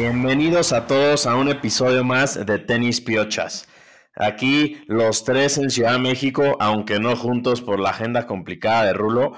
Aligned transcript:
Bienvenidos 0.00 0.72
a 0.72 0.86
todos 0.86 1.26
a 1.26 1.36
un 1.36 1.50
episodio 1.50 2.04
más 2.04 2.46
de 2.46 2.58
Tenis 2.58 3.02
Piochas. 3.02 3.68
Aquí 4.16 4.82
los 4.86 5.24
tres 5.24 5.58
en 5.58 5.68
Ciudad 5.68 5.92
de 5.92 5.98
México, 5.98 6.56
aunque 6.58 6.98
no 6.98 7.14
juntos 7.16 7.60
por 7.60 7.78
la 7.78 7.90
agenda 7.90 8.26
complicada 8.26 8.86
de 8.86 8.94
Rulo. 8.94 9.36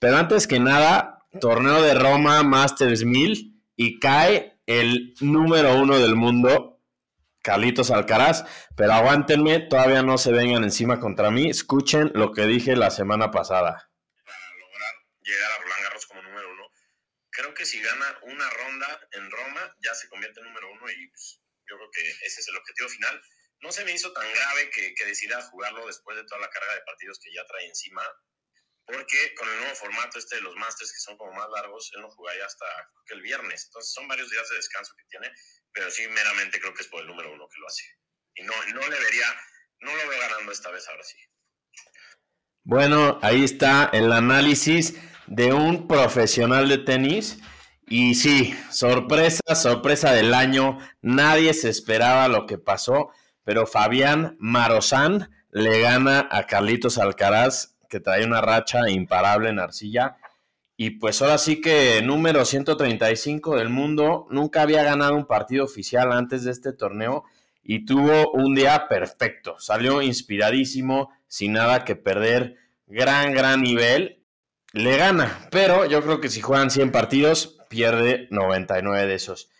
Pero 0.00 0.16
antes 0.16 0.48
que 0.48 0.58
nada, 0.58 1.24
torneo 1.40 1.80
de 1.82 1.94
Roma 1.94 2.42
Masters 2.42 3.04
1000 3.04 3.62
y 3.76 4.00
cae 4.00 4.58
el 4.66 5.14
número 5.20 5.76
uno 5.76 5.96
del 6.00 6.16
mundo, 6.16 6.80
Carlitos 7.40 7.92
Alcaraz. 7.92 8.44
Pero 8.76 8.94
aguántenme, 8.94 9.60
todavía 9.60 10.02
no 10.02 10.18
se 10.18 10.32
vengan 10.32 10.64
encima 10.64 10.98
contra 10.98 11.30
mí. 11.30 11.48
Escuchen 11.48 12.10
lo 12.16 12.32
que 12.32 12.46
dije 12.46 12.74
la 12.74 12.90
semana 12.90 13.30
pasada. 13.30 13.88
Para 14.24 14.38
lograr 14.58 14.94
llegar 15.20 15.48
a 15.52 15.62
Roland 15.62 15.82
Garros 15.84 16.06
como 16.06 16.22
número 16.22 16.48
uno, 16.50 16.64
creo 17.42 17.54
que 17.54 17.66
si 17.66 17.82
gana 17.82 18.18
una 18.22 18.48
ronda 18.50 19.08
en 19.12 19.30
Roma, 19.30 19.76
ya 19.82 19.94
se 19.94 20.08
convierte 20.08 20.40
en 20.40 20.46
número 20.46 20.70
uno 20.70 20.88
y 20.90 21.08
pues, 21.08 21.40
yo 21.68 21.76
creo 21.76 21.90
que 21.90 22.08
ese 22.26 22.40
es 22.40 22.48
el 22.48 22.56
objetivo 22.56 22.88
final. 22.88 23.20
No 23.60 23.72
se 23.72 23.84
me 23.84 23.92
hizo 23.92 24.12
tan 24.12 24.32
grave 24.32 24.70
que, 24.70 24.94
que 24.94 25.04
decida 25.06 25.42
jugarlo 25.42 25.86
después 25.86 26.16
de 26.16 26.24
toda 26.24 26.40
la 26.40 26.50
carga 26.50 26.74
de 26.74 26.82
partidos 26.82 27.18
que 27.18 27.32
ya 27.34 27.44
trae 27.46 27.66
encima 27.66 28.02
porque 28.84 29.34
con 29.34 29.48
el 29.48 29.58
nuevo 29.60 29.74
formato 29.76 30.18
este 30.18 30.36
de 30.36 30.42
los 30.42 30.56
Masters, 30.56 30.92
que 30.92 30.98
son 30.98 31.16
como 31.16 31.32
más 31.32 31.48
largos, 31.50 31.90
él 31.94 32.02
no 32.02 32.10
jugaría 32.10 32.44
hasta 32.44 32.66
que 33.06 33.14
el 33.14 33.22
viernes. 33.22 33.64
Entonces 33.66 33.92
son 33.92 34.08
varios 34.08 34.30
días 34.30 34.48
de 34.48 34.56
descanso 34.56 34.94
que 34.96 35.04
tiene, 35.04 35.32
pero 35.72 35.90
sí 35.90 36.06
meramente 36.08 36.60
creo 36.60 36.74
que 36.74 36.82
es 36.82 36.88
por 36.88 37.00
el 37.00 37.06
número 37.06 37.32
uno 37.32 37.48
que 37.48 37.60
lo 37.60 37.66
hace. 37.68 37.84
Y 38.34 38.42
no, 38.42 38.52
no 38.74 38.88
le 38.88 38.98
vería, 38.98 39.26
no 39.80 39.94
lo 39.94 40.08
veo 40.08 40.20
ganando 40.20 40.52
esta 40.52 40.70
vez 40.70 40.88
ahora 40.88 41.04
sí. 41.04 41.16
Bueno, 42.64 43.18
ahí 43.22 43.44
está 43.44 43.90
el 43.92 44.12
análisis 44.12 44.94
de 45.32 45.54
un 45.54 45.88
profesional 45.88 46.68
de 46.68 46.78
tenis. 46.78 47.38
Y 47.88 48.14
sí, 48.14 48.54
sorpresa, 48.70 49.40
sorpresa 49.54 50.12
del 50.12 50.34
año. 50.34 50.78
Nadie 51.00 51.54
se 51.54 51.70
esperaba 51.70 52.28
lo 52.28 52.46
que 52.46 52.58
pasó, 52.58 53.08
pero 53.42 53.66
Fabián 53.66 54.36
Marozán 54.38 55.30
le 55.50 55.80
gana 55.80 56.28
a 56.30 56.44
Carlitos 56.44 56.98
Alcaraz 56.98 57.76
que 57.88 58.00
trae 58.00 58.24
una 58.24 58.42
racha 58.42 58.90
imparable 58.90 59.48
en 59.48 59.58
arcilla. 59.58 60.16
Y 60.76 60.90
pues 60.90 61.22
ahora 61.22 61.38
sí 61.38 61.60
que 61.60 62.02
número 62.02 62.44
135 62.44 63.56
del 63.56 63.70
mundo, 63.70 64.26
nunca 64.30 64.62
había 64.62 64.82
ganado 64.82 65.14
un 65.14 65.26
partido 65.26 65.64
oficial 65.64 66.12
antes 66.12 66.44
de 66.44 66.50
este 66.50 66.72
torneo 66.72 67.24
y 67.62 67.86
tuvo 67.86 68.32
un 68.32 68.54
día 68.54 68.86
perfecto. 68.88 69.56
Salió 69.58 70.02
inspiradísimo, 70.02 71.10
sin 71.26 71.52
nada 71.52 71.84
que 71.84 71.96
perder, 71.96 72.56
gran, 72.86 73.32
gran 73.32 73.62
nivel. 73.62 74.21
Le 74.72 74.96
gana, 74.96 75.48
pero 75.50 75.84
yo 75.84 76.02
creo 76.02 76.20
que 76.20 76.30
si 76.30 76.40
juegan 76.40 76.70
100 76.70 76.92
partidos, 76.92 77.58
pierde 77.68 78.26
99 78.30 79.06
de 79.06 79.14
esos. 79.14 79.50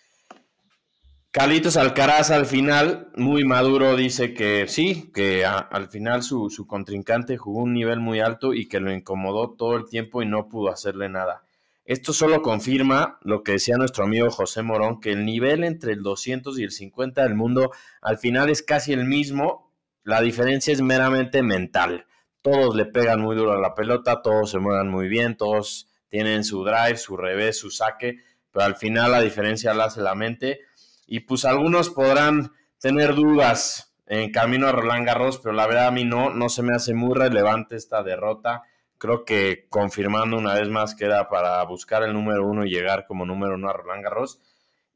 Carlitos 1.30 1.76
Alcaraz 1.76 2.30
al 2.30 2.46
final, 2.46 3.10
muy 3.16 3.44
maduro, 3.44 3.96
dice 3.96 4.32
que 4.32 4.66
sí, 4.68 5.10
que 5.14 5.44
al 5.44 5.88
final 5.88 6.22
su, 6.22 6.50
su, 6.50 6.66
contrincante 6.66 7.36
jugó 7.36 7.60
un 7.60 7.72
nivel 7.72 8.00
muy 8.00 8.20
alto 8.20 8.54
y 8.54 8.68
que 8.68 8.80
lo 8.80 8.92
incomodó 8.92 9.50
todo 9.50 9.76
el 9.76 9.86
tiempo 9.86 10.22
y 10.22 10.26
no 10.26 10.48
pudo 10.48 10.70
hacerle 10.70 11.08
nada. 11.08 11.42
Esto 11.84 12.12
solo 12.12 12.42
confirma 12.42 13.18
lo 13.22 13.42
que 13.42 13.52
decía 13.52 13.76
nuestro 13.76 14.04
amigo 14.04 14.30
José 14.30 14.62
Morón, 14.62 15.00
que 15.00 15.12
el 15.12 15.24
nivel 15.24 15.64
entre 15.64 15.92
el 15.92 16.02
200 16.02 16.58
y 16.58 16.64
el 16.64 16.70
50 16.70 17.22
del 17.22 17.34
mundo 17.34 17.72
al 18.00 18.18
final 18.18 18.48
es 18.48 18.62
casi 18.62 18.92
el 18.92 19.04
mismo, 19.04 19.72
la 20.04 20.20
diferencia 20.22 20.72
es 20.72 20.80
meramente 20.80 21.42
mental. 21.42 22.06
Todos 22.42 22.74
le 22.74 22.86
pegan 22.86 23.20
muy 23.20 23.36
duro 23.36 23.52
a 23.52 23.60
la 23.60 23.74
pelota, 23.74 24.20
todos 24.20 24.50
se 24.50 24.58
mueven 24.58 24.88
muy 24.88 25.08
bien, 25.08 25.36
todos 25.36 25.88
tienen 26.08 26.44
su 26.44 26.64
drive, 26.64 26.96
su 26.96 27.16
revés, 27.16 27.58
su 27.58 27.70
saque, 27.70 28.18
pero 28.50 28.66
al 28.66 28.74
final 28.74 29.12
la 29.12 29.20
diferencia 29.20 29.72
la 29.74 29.84
hace 29.84 30.00
la 30.00 30.14
mente 30.14 30.60
y 31.06 31.20
pues 31.20 31.44
algunos 31.44 31.90
podrán 31.90 32.52
tener 32.80 33.14
dudas 33.14 33.94
en 34.06 34.30
camino 34.30 34.66
a 34.66 34.72
Roland 34.72 35.06
Garros, 35.06 35.38
pero 35.38 35.54
la 35.54 35.66
verdad 35.66 35.86
a 35.86 35.90
mí 35.90 36.04
no, 36.04 36.30
no 36.30 36.48
se 36.48 36.62
me 36.62 36.74
hace 36.74 36.94
muy 36.94 37.14
relevante 37.14 37.76
esta 37.76 38.02
derrota. 38.02 38.62
Creo 38.98 39.24
que 39.24 39.66
confirmando 39.68 40.36
una 40.36 40.54
vez 40.54 40.68
más 40.68 40.94
que 40.94 41.06
era 41.06 41.28
para 41.28 41.62
buscar 41.64 42.02
el 42.02 42.12
número 42.12 42.46
uno 42.46 42.64
y 42.64 42.70
llegar 42.70 43.06
como 43.06 43.24
número 43.24 43.54
uno 43.54 43.70
a 43.70 43.72
Roland 43.72 44.04
Garros. 44.04 44.40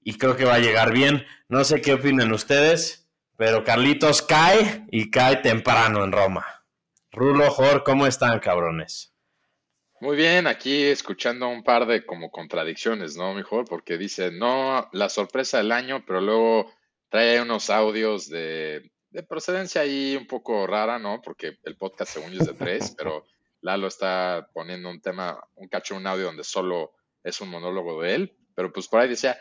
Y 0.03 0.19
creo 0.19 0.37
que 0.37 0.45
va 0.45 0.55
a 0.55 0.59
llegar 0.59 0.93
bien. 0.93 1.25
No 1.49 1.65
sé 1.65 1.81
qué 1.81 1.95
opinan 1.95 2.33
ustedes, 2.33 3.09
pero 3.37 3.65
Carlitos 3.65 4.23
cae 4.23 4.87
y 4.91 5.11
cae 5.11 5.37
temprano 5.37 6.05
en 6.05 6.13
Roma. 6.13 6.56
Rulo, 7.17 7.51
Jor, 7.51 7.83
¿cómo 7.83 8.07
están, 8.07 8.39
cabrones? 8.41 9.17
Muy 10.03 10.19
bien, 10.19 10.47
aquí 10.47 10.85
escuchando 10.85 11.49
un 11.49 11.65
par 11.65 11.87
de 11.87 12.05
como 12.05 12.31
contradicciones, 12.31 13.17
¿no, 13.17 13.33
mejor? 13.33 13.65
Porque 13.67 13.97
dice, 13.97 14.31
no, 14.31 14.87
la 14.93 15.09
sorpresa 15.09 15.57
del 15.57 15.73
año, 15.73 16.05
pero 16.07 16.21
luego 16.21 16.71
trae 17.09 17.41
unos 17.41 17.71
audios 17.71 18.29
de, 18.29 18.93
de 19.09 19.23
procedencia 19.23 19.81
ahí 19.81 20.15
un 20.15 20.27
poco 20.27 20.67
rara, 20.67 20.99
¿no? 20.99 21.23
Porque 21.23 21.57
el 21.63 21.79
podcast 21.79 22.13
según 22.13 22.33
yo 22.33 22.41
es 22.43 22.49
de 22.49 22.53
tres, 22.53 22.95
pero 22.99 23.25
Lalo 23.63 23.87
está 23.87 24.51
poniendo 24.53 24.91
un 24.91 25.01
tema, 25.01 25.43
un 25.55 25.69
cacho, 25.69 25.97
un 25.97 26.07
audio 26.07 26.27
donde 26.27 26.45
solo 26.45 26.93
es 27.25 27.41
un 27.41 27.49
monólogo 27.49 28.03
de 28.03 28.15
él, 28.15 28.37
pero 28.55 28.71
pues 28.71 28.89
por 28.89 29.01
ahí 29.01 29.09
decía, 29.09 29.39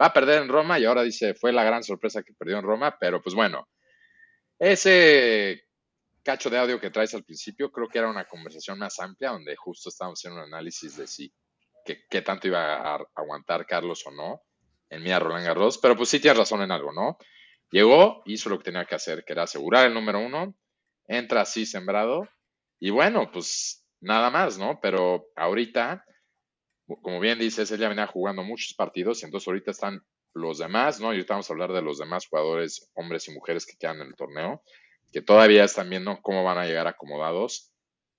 va 0.00 0.06
a 0.06 0.12
perder 0.12 0.42
en 0.42 0.48
Roma 0.48 0.78
y 0.78 0.84
ahora 0.84 1.02
dice, 1.02 1.34
fue 1.34 1.52
la 1.52 1.64
gran 1.64 1.82
sorpresa 1.82 2.22
que 2.22 2.34
perdió 2.34 2.56
en 2.58 2.64
Roma, 2.64 2.96
pero 3.00 3.20
pues 3.20 3.34
bueno, 3.34 3.68
ese 4.60 5.65
cacho 6.26 6.50
de 6.50 6.58
audio 6.58 6.80
que 6.80 6.90
traes 6.90 7.14
al 7.14 7.22
principio, 7.22 7.70
creo 7.70 7.88
que 7.88 7.98
era 7.98 8.10
una 8.10 8.24
conversación 8.24 8.80
más 8.80 8.98
amplia 8.98 9.30
donde 9.30 9.54
justo 9.54 9.90
estábamos 9.90 10.18
haciendo 10.18 10.40
un 10.40 10.52
análisis 10.52 10.96
de 10.96 11.06
si 11.06 11.32
qué, 11.84 12.20
tanto 12.20 12.48
iba 12.48 12.94
a 12.94 12.98
aguantar 13.14 13.64
Carlos 13.64 14.04
o 14.08 14.10
no 14.10 14.42
en 14.90 15.04
Mía 15.04 15.20
Roland 15.20 15.46
Garros, 15.46 15.78
pero 15.78 15.96
pues 15.96 16.08
sí 16.08 16.18
tienes 16.18 16.38
razón 16.38 16.62
en 16.62 16.72
algo, 16.72 16.92
¿no? 16.92 17.16
Llegó, 17.70 18.22
hizo 18.24 18.48
lo 18.48 18.58
que 18.58 18.64
tenía 18.64 18.86
que 18.86 18.96
hacer, 18.96 19.24
que 19.24 19.34
era 19.34 19.44
asegurar 19.44 19.86
el 19.86 19.94
número 19.94 20.18
uno, 20.18 20.56
entra 21.06 21.42
así 21.42 21.64
sembrado, 21.64 22.28
y 22.80 22.90
bueno, 22.90 23.30
pues 23.32 23.86
nada 24.00 24.28
más, 24.28 24.58
¿no? 24.58 24.80
Pero 24.82 25.28
ahorita, 25.36 26.04
como 27.02 27.20
bien 27.20 27.38
dices, 27.38 27.70
él 27.70 27.78
ya 27.78 27.88
venía 27.88 28.08
jugando 28.08 28.42
muchos 28.42 28.74
partidos, 28.74 29.22
y 29.22 29.26
entonces 29.26 29.46
ahorita 29.46 29.70
están 29.70 30.04
los 30.34 30.58
demás, 30.58 30.98
¿no? 30.98 31.12
Y 31.12 31.18
ahorita 31.18 31.34
vamos 31.34 31.48
a 31.48 31.52
hablar 31.52 31.72
de 31.72 31.82
los 31.82 31.98
demás 31.98 32.26
jugadores, 32.26 32.90
hombres 32.94 33.28
y 33.28 33.32
mujeres 33.32 33.64
que 33.64 33.76
quedan 33.76 34.00
en 34.00 34.08
el 34.08 34.16
torneo 34.16 34.64
que 35.12 35.22
todavía 35.22 35.64
están 35.64 35.90
viendo 35.90 36.20
cómo 36.22 36.44
van 36.44 36.58
a 36.58 36.66
llegar 36.66 36.86
acomodados 36.86 37.72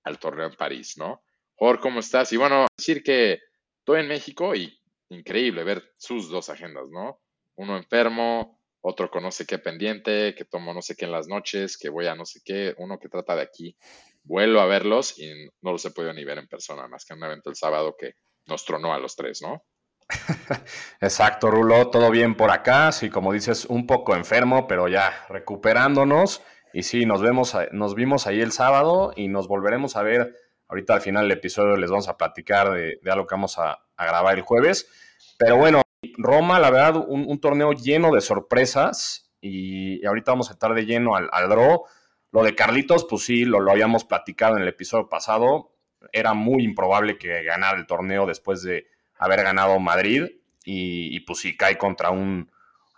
al 0.04 0.20
torneo 0.20 0.48
en 0.48 0.56
París, 0.56 0.96
¿no? 0.98 1.24
Jorge, 1.56 1.82
¿cómo 1.82 2.00
estás? 2.00 2.32
Y 2.34 2.38
bueno, 2.38 2.68
decir 2.78 3.04
que 3.04 3.40
estoy 3.80 4.02
en 4.02 4.08
México 4.08 4.56
y 4.56 4.80
increíble 5.10 5.64
ver 5.64 5.94
sus 5.98 6.30
dos 6.30 6.50
agendas, 6.50 6.86
¿no? 6.90 7.20
Uno 7.56 7.78
enfermo, 7.78 8.60
otro 8.82 9.10
con 9.10 9.24
no 9.24 9.32
sé 9.32 9.46
qué 9.46 9.58
pendiente, 9.58 10.36
que 10.36 10.46
tomo 10.46 10.74
no 10.74 10.82
sé 10.82 10.96
qué 10.96 11.06
en 11.06 11.12
las 11.12 11.28
noches, 11.28 11.78
que 11.78 11.90
voy 11.90 12.08
a 12.08 12.16
no 12.16 12.26
sé 12.26 12.42
qué, 12.44 12.76
uno 12.78 13.00
que 13.00 13.10
trata 13.10 13.36
de 13.36 13.42
aquí. 13.42 13.76
Vuelvo 14.24 14.60
a 14.60 14.66
verlos 14.66 15.18
y 15.18 15.30
no 15.62 15.72
los 15.72 15.84
he 15.86 15.92
podido 15.92 16.14
ni 16.14 16.24
ver 16.24 16.38
en 16.38 16.48
persona, 16.48 16.88
más 16.88 17.06
que 17.06 17.14
en 17.14 17.20
un 17.20 17.26
evento 17.26 17.50
el 17.50 17.56
sábado 17.56 17.96
que 17.98 18.14
nos 18.46 18.64
tronó 18.64 18.94
a 18.94 19.00
los 19.00 19.16
tres, 19.16 19.42
¿no? 19.42 19.64
Exacto, 21.02 21.52
Rulo, 21.52 21.90
todo 21.90 22.12
bien 22.12 22.36
por 22.36 22.52
acá, 22.52 22.92
sí, 22.92 23.10
como 23.10 23.34
dices, 23.34 23.66
un 23.66 23.88
poco 23.88 24.16
enfermo, 24.16 24.68
pero 24.68 24.88
ya 24.88 25.26
recuperándonos 25.30 26.42
y 26.74 26.84
sí, 26.84 27.06
nos, 27.06 27.22
vemos, 27.22 27.56
nos 27.72 27.96
vimos 27.96 28.28
ahí 28.28 28.42
el 28.42 28.52
sábado 28.52 29.14
y 29.16 29.28
nos 29.28 29.48
volveremos 29.48 29.96
a 29.96 30.04
ver. 30.04 30.36
Ahorita 30.68 30.96
al 30.96 31.02
final 31.02 31.28
del 31.28 31.38
episodio 31.38 31.78
les 31.78 31.90
vamos 31.90 32.10
a 32.10 32.18
platicar 32.18 32.72
de, 32.72 33.00
algo 33.10 33.26
que 33.26 33.36
vamos 33.36 33.58
a, 33.58 33.80
grabar 33.98 34.36
el 34.36 34.42
jueves. 34.42 34.90
Pero 35.38 35.58
bueno, 35.58 35.82
Roma, 36.18 36.60
la 36.60 36.70
verdad, 36.70 37.04
un, 37.08 37.40
torneo 37.40 37.72
lleno 37.74 38.12
de 38.12 38.22
sorpresas 38.22 39.32
y, 39.42 40.06
ahorita 40.06 40.32
vamos 40.32 40.50
a 40.50 40.54
estar 40.54 40.74
de 40.74 40.86
lleno 40.86 41.16
al, 41.16 41.30
al, 41.32 41.50
draw. 41.50 41.86
Lo 42.32 42.44
de 42.44 42.56
Carlitos, 42.56 43.06
pues 43.10 43.24
sí, 43.24 43.46
lo, 43.46 43.60
lo 43.60 43.72
habíamos 43.72 44.04
platicado 44.04 44.58
en 44.58 44.64
el 44.64 44.68
episodio 44.68 45.10
pasado. 45.10 45.72
Era 46.12 46.34
muy 46.34 46.64
improbable 46.64 47.18
que 47.18 47.44
ganara 47.44 47.78
el 47.78 47.88
torneo 47.88 48.26
después 48.26 48.62
de 48.62 48.88
haber 49.18 49.44
ganado 49.44 49.80
Madrid 49.80 50.26
y, 50.64 51.16
y 51.16 51.20
pues 51.22 51.40
sí, 51.40 51.56
cae 51.56 51.78
contra 51.78 52.12
un, 52.12 52.52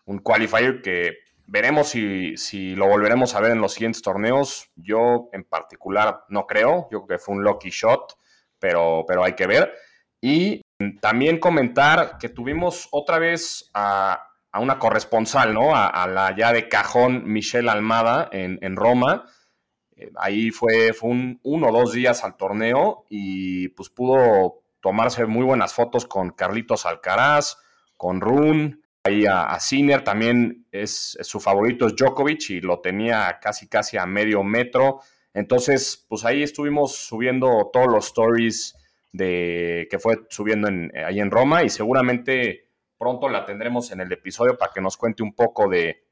un 0.06 0.20
qualifier 0.20 0.82
que 0.82 1.20
Veremos 1.51 1.88
si, 1.90 2.75
lo 2.75 2.88
volveremos 2.88 3.34
a 3.34 3.40
ver 3.40 3.54
en 3.54 3.62
los 3.62 3.74
siguientes 3.74 4.04
torneos. 4.04 4.69
Yo 4.75 5.30
en 5.34 5.44
particular 5.44 6.25
no 6.30 6.46
creo. 6.46 6.88
Yo 6.92 7.06
creo 7.06 7.18
que 7.18 7.24
fue 7.24 7.36
un 7.36 7.44
lucky 7.44 7.72
shot, 7.72 8.19
pero, 8.60 9.04
pero 9.07 9.24
hay 9.24 9.34
que 9.34 9.48
ver. 9.48 9.74
Y 10.22 10.62
también 11.01 11.40
comentar 11.40 12.19
que 12.19 12.30
tuvimos 12.30 12.88
otra 12.92 13.18
vez 13.18 13.72
a, 13.74 14.28
una 14.54 14.78
corresponsal, 14.78 15.56
¿no? 15.56 15.75
A, 15.75 16.06
la 16.06 16.36
ya 16.36 16.54
de 16.54 16.69
cajón 16.69 17.24
Michelle 17.25 17.72
Almada 17.72 18.30
en, 18.31 18.75
Roma. 18.75 19.25
Eh, 19.95 20.12
ahí 20.18 20.52
fue, 20.52 20.94
fue 20.94 21.10
un 21.10 21.40
uno 21.42 21.69
o 21.69 21.72
dos 21.72 21.94
días 21.94 22.24
al 22.24 22.38
torneo 22.38 23.07
y 23.10 23.69
pues 23.69 23.90
pudo 23.90 24.62
tomarse 24.81 25.25
muy 25.25 25.44
buenas 25.44 25.74
fotos 25.74 26.06
con 26.06 26.30
Carlitos 26.30 26.86
Alcaraz, 26.86 27.57
con 27.98 28.22
Rune, 28.22 28.78
ahí 29.04 29.25
a, 29.25 29.54
a 29.54 29.60
también 30.04 30.66
es, 30.72 31.18
su 31.22 31.40
favorito 31.40 31.88
es 31.88 31.96
Djokovic 31.96 32.50
y 32.50 32.62
lo 32.62 32.80
tenía 32.80 33.40
casi 33.42 33.68
casi 33.68 33.98
a 33.98 34.06
medio 34.06 34.44
metro. 34.44 35.01
Entonces, 35.34 36.06
pues 36.07 36.25
ahí 36.25 36.44
estuvimos 36.44 36.96
subiendo 36.96 37.69
todos 37.72 37.88
los 37.88 38.07
stories 38.07 38.75
de 39.12 39.88
que 39.90 40.00
fue 40.00 40.25
subiendo 40.30 40.68
en, 40.68 40.92
ahí 41.06 41.19
en 41.19 41.31
Roma 41.31 41.63
y 41.63 41.69
seguramente 41.69 42.68
pronto 42.98 43.30
la 43.30 43.46
tendremos 43.46 43.92
en 43.92 44.01
el 44.01 44.12
episodio 44.12 44.57
para 44.57 44.72
que 44.74 44.81
nos 44.81 44.98
cuente 44.98 45.24
un 45.24 45.34
poco 45.34 45.69
de, 45.69 46.04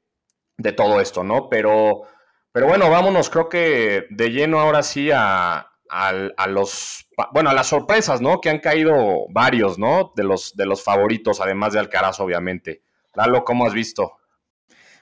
de 0.57 0.71
todo 0.71 1.01
esto, 1.01 1.23
¿no? 1.23 1.49
Pero, 1.49 2.03
pero 2.51 2.67
bueno, 2.67 2.89
vámonos, 2.89 3.29
creo 3.29 3.49
que 3.49 4.07
de 4.09 4.29
lleno 4.31 4.59
ahora 4.59 4.83
sí 4.83 5.09
a, 5.13 5.66
a, 5.89 6.47
los, 6.47 7.07
bueno, 7.31 7.49
a 7.49 7.53
las 7.53 7.67
sorpresas, 7.67 8.21
¿no? 8.21 8.41
Que 8.41 8.49
han 8.49 8.59
caído 8.59 9.25
varios, 9.29 9.77
¿no? 9.77 10.13
De 10.15 10.23
los, 10.23 10.55
de 10.55 10.65
los 10.65 10.83
favoritos, 10.83 11.41
además 11.41 11.73
de 11.73 11.79
Alcaraz, 11.79 12.19
obviamente. 12.19 12.81
Lalo, 13.15 13.43
¿cómo 13.43 13.65
has 13.65 13.73
visto? 13.73 14.17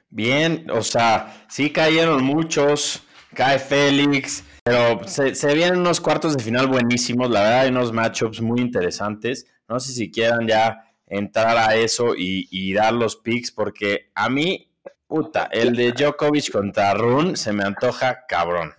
Bien, 0.10 0.70
o 0.72 0.82
sea, 0.82 1.46
sí 1.50 1.72
cayeron 1.72 2.24
muchos, 2.24 3.04
cae 3.34 3.60
Félix, 3.60 4.44
pero 4.64 5.06
se, 5.08 5.54
vienen 5.54 5.80
unos 5.80 6.00
cuartos 6.00 6.38
de 6.38 6.44
final 6.44 6.68
buenísimos, 6.68 7.30
la 7.30 7.42
verdad 7.42 7.60
hay 7.62 7.70
unos 7.70 7.92
matchups 7.92 8.42
muy 8.42 8.62
interesantes. 8.62 9.46
No 9.68 9.80
sé 9.80 9.94
si 9.94 10.10
quieran 10.10 10.48
ya 10.48 10.92
entrar 11.08 11.58
a 11.58 11.76
eso 11.76 12.14
y, 12.18 12.74
dar 12.74 12.94
los 12.94 13.16
picks, 13.18 13.52
porque 13.52 14.12
a 14.16 14.30
mí, 14.30 14.72
puta, 15.08 15.50
el 15.52 15.76
de 15.76 15.92
Djokovic 15.92 16.52
contra 16.52 16.94
Run 16.94 17.36
se 17.36 17.52
me 17.52 17.64
antoja 17.64 18.26
cabrón. 18.28 18.74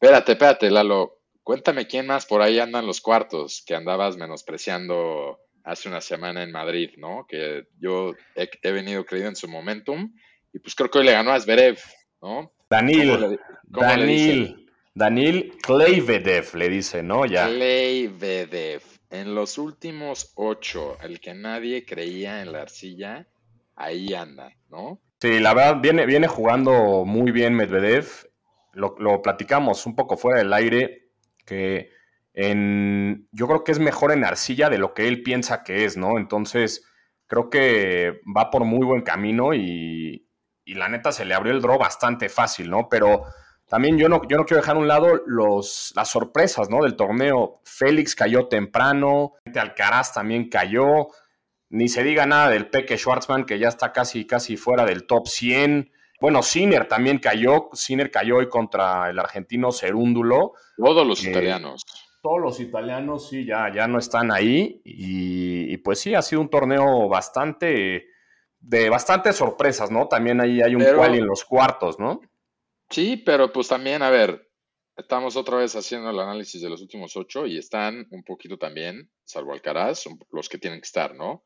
Espérate, 0.00 0.32
espérate, 0.32 0.70
Lalo. 0.70 1.18
Cuéntame 1.42 1.86
quién 1.86 2.06
más 2.06 2.24
por 2.24 2.40
ahí 2.40 2.58
andan 2.58 2.86
los 2.86 3.02
cuartos 3.02 3.62
que 3.66 3.74
andabas 3.74 4.16
menospreciando 4.16 5.38
hace 5.62 5.90
una 5.90 6.00
semana 6.00 6.42
en 6.42 6.52
Madrid, 6.52 6.92
¿no? 6.96 7.26
Que 7.28 7.64
yo 7.78 8.14
he, 8.34 8.72
venido 8.72 9.04
creyendo 9.04 9.30
en 9.30 9.36
su 9.36 9.46
momentum 9.46 10.10
y 10.54 10.58
pues 10.58 10.74
creo 10.74 10.90
que 10.90 10.98
hoy 10.98 11.04
le 11.04 11.12
ganó 11.12 11.32
a 11.32 11.40
Zverev, 11.40 11.78
¿no? 12.22 12.50
Danil, 12.70 13.38
Danil, 13.64 14.70
Danil 14.94 15.58
Kleivedev 15.62 16.54
le 16.54 16.68
dice, 16.70 17.02
¿no? 17.02 17.26
Ya. 17.26 17.46
Kleivedev. 17.46 18.82
En 19.10 19.34
los 19.34 19.58
últimos 19.58 20.32
ocho, 20.36 20.96
el 21.02 21.20
que 21.20 21.34
nadie 21.34 21.84
creía 21.84 22.40
en 22.40 22.52
la 22.52 22.62
arcilla, 22.62 23.26
ahí 23.76 24.14
anda, 24.14 24.56
¿no? 24.70 25.02
Sí, 25.20 25.40
la 25.40 25.52
verdad, 25.52 25.80
viene, 25.82 26.06
viene 26.06 26.26
jugando 26.26 27.04
muy 27.04 27.32
bien 27.32 27.54
Medvedev 27.54 28.29
lo, 28.72 29.22
platicamos 29.22 29.86
un 29.86 29.94
poco 29.94 30.16
fuera 30.16 30.38
del 30.38 30.52
aire, 30.52 31.10
que 31.44 31.90
en, 32.32 33.28
yo 33.32 33.46
creo 33.46 33.64
que 33.64 33.72
es 33.72 33.78
mejor 33.78 34.12
en 34.12 34.24
arcilla 34.24 34.70
de 34.70 34.78
lo 34.78 34.94
que 34.94 35.08
él 35.08 35.22
piensa 35.22 35.62
que 35.62 35.84
es, 35.84 35.96
¿no? 35.96 36.18
Entonces, 36.18 36.84
creo 37.26 37.50
que 37.50 38.20
va 38.36 38.50
por 38.50 38.64
muy 38.64 38.86
buen 38.86 39.02
camino 39.02 39.54
y, 39.54 40.26
la 40.66 40.88
neta 40.88 41.10
se 41.10 41.24
le 41.24 41.34
abrió 41.34 41.52
el 41.52 41.60
draw 41.60 41.78
bastante 41.78 42.28
fácil, 42.28 42.70
¿no? 42.70 42.88
Pero 42.88 43.24
también 43.66 43.98
yo 43.98 44.08
no, 44.08 44.20
yo 44.28 44.36
no 44.36 44.44
quiero 44.44 44.60
dejar 44.60 44.76
a 44.76 44.78
un 44.78 44.86
lado 44.86 45.20
los, 45.26 45.92
las 45.96 46.08
sorpresas, 46.08 46.70
¿no? 46.70 46.84
Del 46.84 46.94
torneo. 46.94 47.60
Félix 47.64 48.14
cayó 48.14 48.46
temprano, 48.46 49.32
Alcaraz 49.52 50.14
también 50.14 50.48
cayó, 50.48 51.08
ni 51.70 51.88
se 51.88 52.04
diga 52.04 52.24
nada 52.24 52.50
del 52.50 52.68
Peque 52.68 52.98
Schwartzman, 52.98 53.46
que 53.46 53.58
ya 53.58 53.66
está 53.66 53.92
casi, 53.92 54.28
casi 54.28 54.56
fuera 54.56 54.84
del 54.84 55.08
top 55.08 55.26
100. 55.26 55.90
Bueno, 56.20 56.42
Sinner 56.42 56.86
también 56.86 57.18
cayó. 57.18 57.70
Sinner 57.72 58.10
cayó 58.10 58.36
hoy 58.36 58.48
contra 58.48 59.10
el 59.10 59.18
argentino 59.18 59.72
Cerúndulo. 59.72 60.52
Todos 60.76 61.06
los 61.06 61.24
eh, 61.24 61.30
italianos. 61.30 61.84
Todos 62.22 62.40
los 62.40 62.60
italianos, 62.60 63.28
sí, 63.30 63.46
ya, 63.46 63.72
ya 63.74 63.88
no 63.88 63.98
están 63.98 64.30
ahí. 64.30 64.82
Y, 64.84 65.76
pues 65.78 66.00
sí, 66.00 66.14
ha 66.14 66.22
sido 66.22 66.42
un 66.42 66.50
torneo 66.50 67.08
bastante. 67.08 68.06
de 68.58 68.90
bastantes 68.90 69.36
sorpresas, 69.36 69.90
¿no? 69.90 70.06
También 70.08 70.40
ahí 70.40 70.60
hay 70.60 70.74
un 70.74 70.84
cual 70.94 71.14
en 71.14 71.26
los 71.26 71.44
cuartos, 71.44 71.98
¿no? 71.98 72.20
Sí, 72.90 73.16
pero 73.16 73.52
pues 73.52 73.68
también, 73.68 74.02
a 74.02 74.10
ver, 74.10 74.50
estamos 74.96 75.36
otra 75.36 75.56
vez 75.56 75.74
haciendo 75.76 76.10
el 76.10 76.18
análisis 76.18 76.60
de 76.60 76.68
los 76.68 76.82
últimos 76.82 77.16
ocho 77.16 77.46
y 77.46 77.56
están 77.56 78.06
un 78.10 78.22
poquito 78.24 78.58
también, 78.58 79.10
salvo 79.24 79.52
Alcaraz, 79.52 80.04
los 80.30 80.48
que 80.48 80.58
tienen 80.58 80.80
que 80.80 80.86
estar, 80.86 81.14
¿no? 81.14 81.44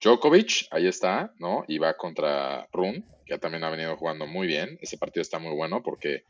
Djokovic, 0.00 0.66
ahí 0.70 0.86
está, 0.86 1.32
¿no? 1.38 1.64
Y 1.66 1.78
va 1.78 1.96
contra 1.96 2.68
Run 2.72 3.04
que 3.28 3.38
también 3.38 3.62
ha 3.62 3.70
venido 3.70 3.96
jugando 3.96 4.26
muy 4.26 4.46
bien. 4.46 4.78
Ese 4.80 4.96
partido 4.96 5.22
está 5.22 5.38
muy 5.38 5.54
bueno 5.54 5.82
porque 5.82 6.24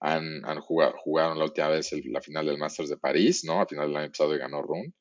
han, 0.00 0.42
jugado, 0.60 0.94
jugaron 0.98 1.38
la 1.38 1.44
última 1.44 1.68
vez 1.68 1.90
la 2.06 2.20
final 2.20 2.46
del 2.46 2.58
Masters 2.58 2.88
de 2.88 2.96
París, 2.96 3.44
¿no? 3.44 3.60
A 3.60 3.66
final 3.66 3.88
del 3.88 3.96
año 3.96 4.08
pasado 4.10 4.34
y 4.34 4.38
ganó 4.38 4.60
Run. 4.60 4.92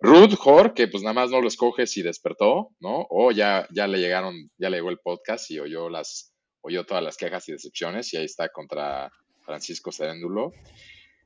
Ruth 0.00 0.38
Hor, 0.44 0.74
que 0.74 0.86
pues 0.86 1.02
nada 1.02 1.14
más 1.14 1.30
no 1.30 1.40
lo 1.40 1.48
escoge 1.48 1.86
si 1.86 2.02
despertó, 2.02 2.68
¿no? 2.78 3.06
O 3.10 3.32
ya, 3.32 3.66
ya 3.74 3.88
le 3.88 3.98
llegaron, 3.98 4.34
ya 4.56 4.70
le 4.70 4.76
llegó 4.76 4.90
el 4.90 5.00
podcast 5.00 5.50
y 5.50 5.58
oyó 5.58 5.88
las, 5.88 6.32
oyó 6.60 6.84
todas 6.84 7.02
las 7.02 7.16
quejas 7.16 7.48
y 7.48 7.52
decepciones, 7.52 8.14
y 8.14 8.18
ahí 8.18 8.26
está 8.26 8.48
contra 8.50 9.10
Francisco 9.40 9.90
Seréndulo. 9.90 10.52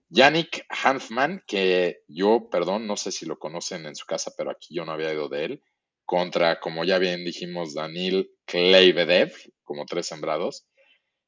Yannick 0.08 0.64
Hanfman, 0.70 1.42
que 1.46 1.98
yo, 2.08 2.48
perdón, 2.50 2.86
no 2.86 2.96
sé 2.96 3.12
si 3.12 3.26
lo 3.26 3.38
conocen 3.38 3.84
en 3.84 3.96
su 3.96 4.06
casa, 4.06 4.32
pero 4.38 4.50
aquí 4.50 4.74
yo 4.74 4.86
no 4.86 4.92
había 4.92 5.12
ido 5.12 5.28
de 5.28 5.44
él 5.44 5.62
contra, 6.04 6.60
como 6.60 6.84
ya 6.84 6.98
bien 6.98 7.24
dijimos, 7.24 7.74
Danil 7.74 8.30
Kleibedev, 8.44 9.32
como 9.62 9.86
tres 9.86 10.06
sembrados. 10.06 10.66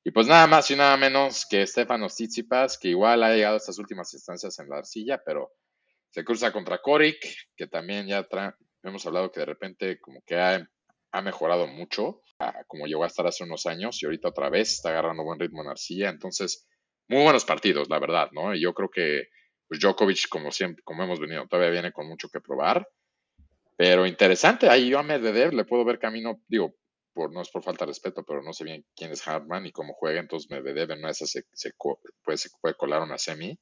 Y 0.04 0.10
pues 0.10 0.26
nada 0.26 0.46
más 0.46 0.70
y 0.70 0.76
nada 0.76 0.96
menos 0.98 1.46
que 1.48 1.66
Stefanos 1.66 2.14
Tsitsipas, 2.14 2.78
que 2.78 2.88
igual 2.88 3.22
ha 3.22 3.34
llegado 3.34 3.54
a 3.54 3.56
estas 3.56 3.78
últimas 3.78 4.12
instancias 4.12 4.58
en 4.58 4.68
la 4.68 4.78
arcilla, 4.78 5.22
pero 5.24 5.52
se 6.10 6.24
cruza 6.24 6.52
contra 6.52 6.82
Korik, 6.82 7.24
que 7.56 7.66
también 7.66 8.06
ya 8.06 8.26
hemos 8.82 9.06
hablado 9.06 9.32
que 9.32 9.40
de 9.40 9.46
repente 9.46 9.98
como 9.98 10.20
que 10.26 10.36
ha, 10.36 10.68
mejorado 11.22 11.66
mucho, 11.66 12.22
como 12.66 12.86
llegó 12.86 13.04
a 13.04 13.06
estar 13.06 13.26
hace 13.26 13.44
unos 13.44 13.66
años 13.66 14.02
y 14.02 14.06
ahorita 14.06 14.28
otra 14.28 14.50
vez 14.50 14.72
está 14.72 14.90
agarrando 14.90 15.24
buen 15.24 15.40
ritmo 15.40 15.62
en 15.62 15.68
arcilla. 15.68 16.10
Entonces, 16.10 16.68
muy 17.08 17.22
buenos 17.22 17.44
partidos, 17.44 17.88
la 17.88 17.98
verdad, 17.98 18.28
¿no? 18.32 18.54
Y 18.54 18.60
yo 18.60 18.74
creo 18.74 18.90
que 18.90 19.28
pues, 19.68 19.80
Djokovic, 19.80 20.28
como 20.28 20.52
siempre, 20.52 20.82
como 20.84 21.02
hemos 21.02 21.18
venido, 21.18 21.46
todavía 21.48 21.70
viene 21.70 21.92
con 21.92 22.06
mucho 22.06 22.28
que 22.28 22.40
probar. 22.40 22.86
Pero 23.76 24.06
interesante, 24.06 24.68
ahí 24.68 24.88
yo 24.88 24.98
a 24.98 25.02
Medvedev 25.02 25.52
le 25.52 25.64
puedo 25.64 25.84
ver 25.84 25.98
camino, 25.98 26.40
digo, 26.46 26.74
por, 27.12 27.32
no 27.32 27.42
es 27.42 27.50
por 27.50 27.62
falta 27.62 27.84
de 27.84 27.90
respeto, 27.90 28.24
pero 28.26 28.42
no 28.42 28.52
sé 28.52 28.64
bien 28.64 28.84
quién 28.94 29.12
es 29.12 29.26
Hartman 29.26 29.66
y 29.66 29.72
cómo 29.72 29.94
juega, 29.94 30.20
entonces 30.20 30.50
Medvedev 30.50 30.90
en 30.92 30.98
una 30.98 31.08
de 31.08 31.14
se, 31.14 31.44
puede, 31.78 32.36
se 32.36 32.50
puede 32.60 32.74
colar 32.74 33.02
una 33.02 33.18
semi. 33.18 33.58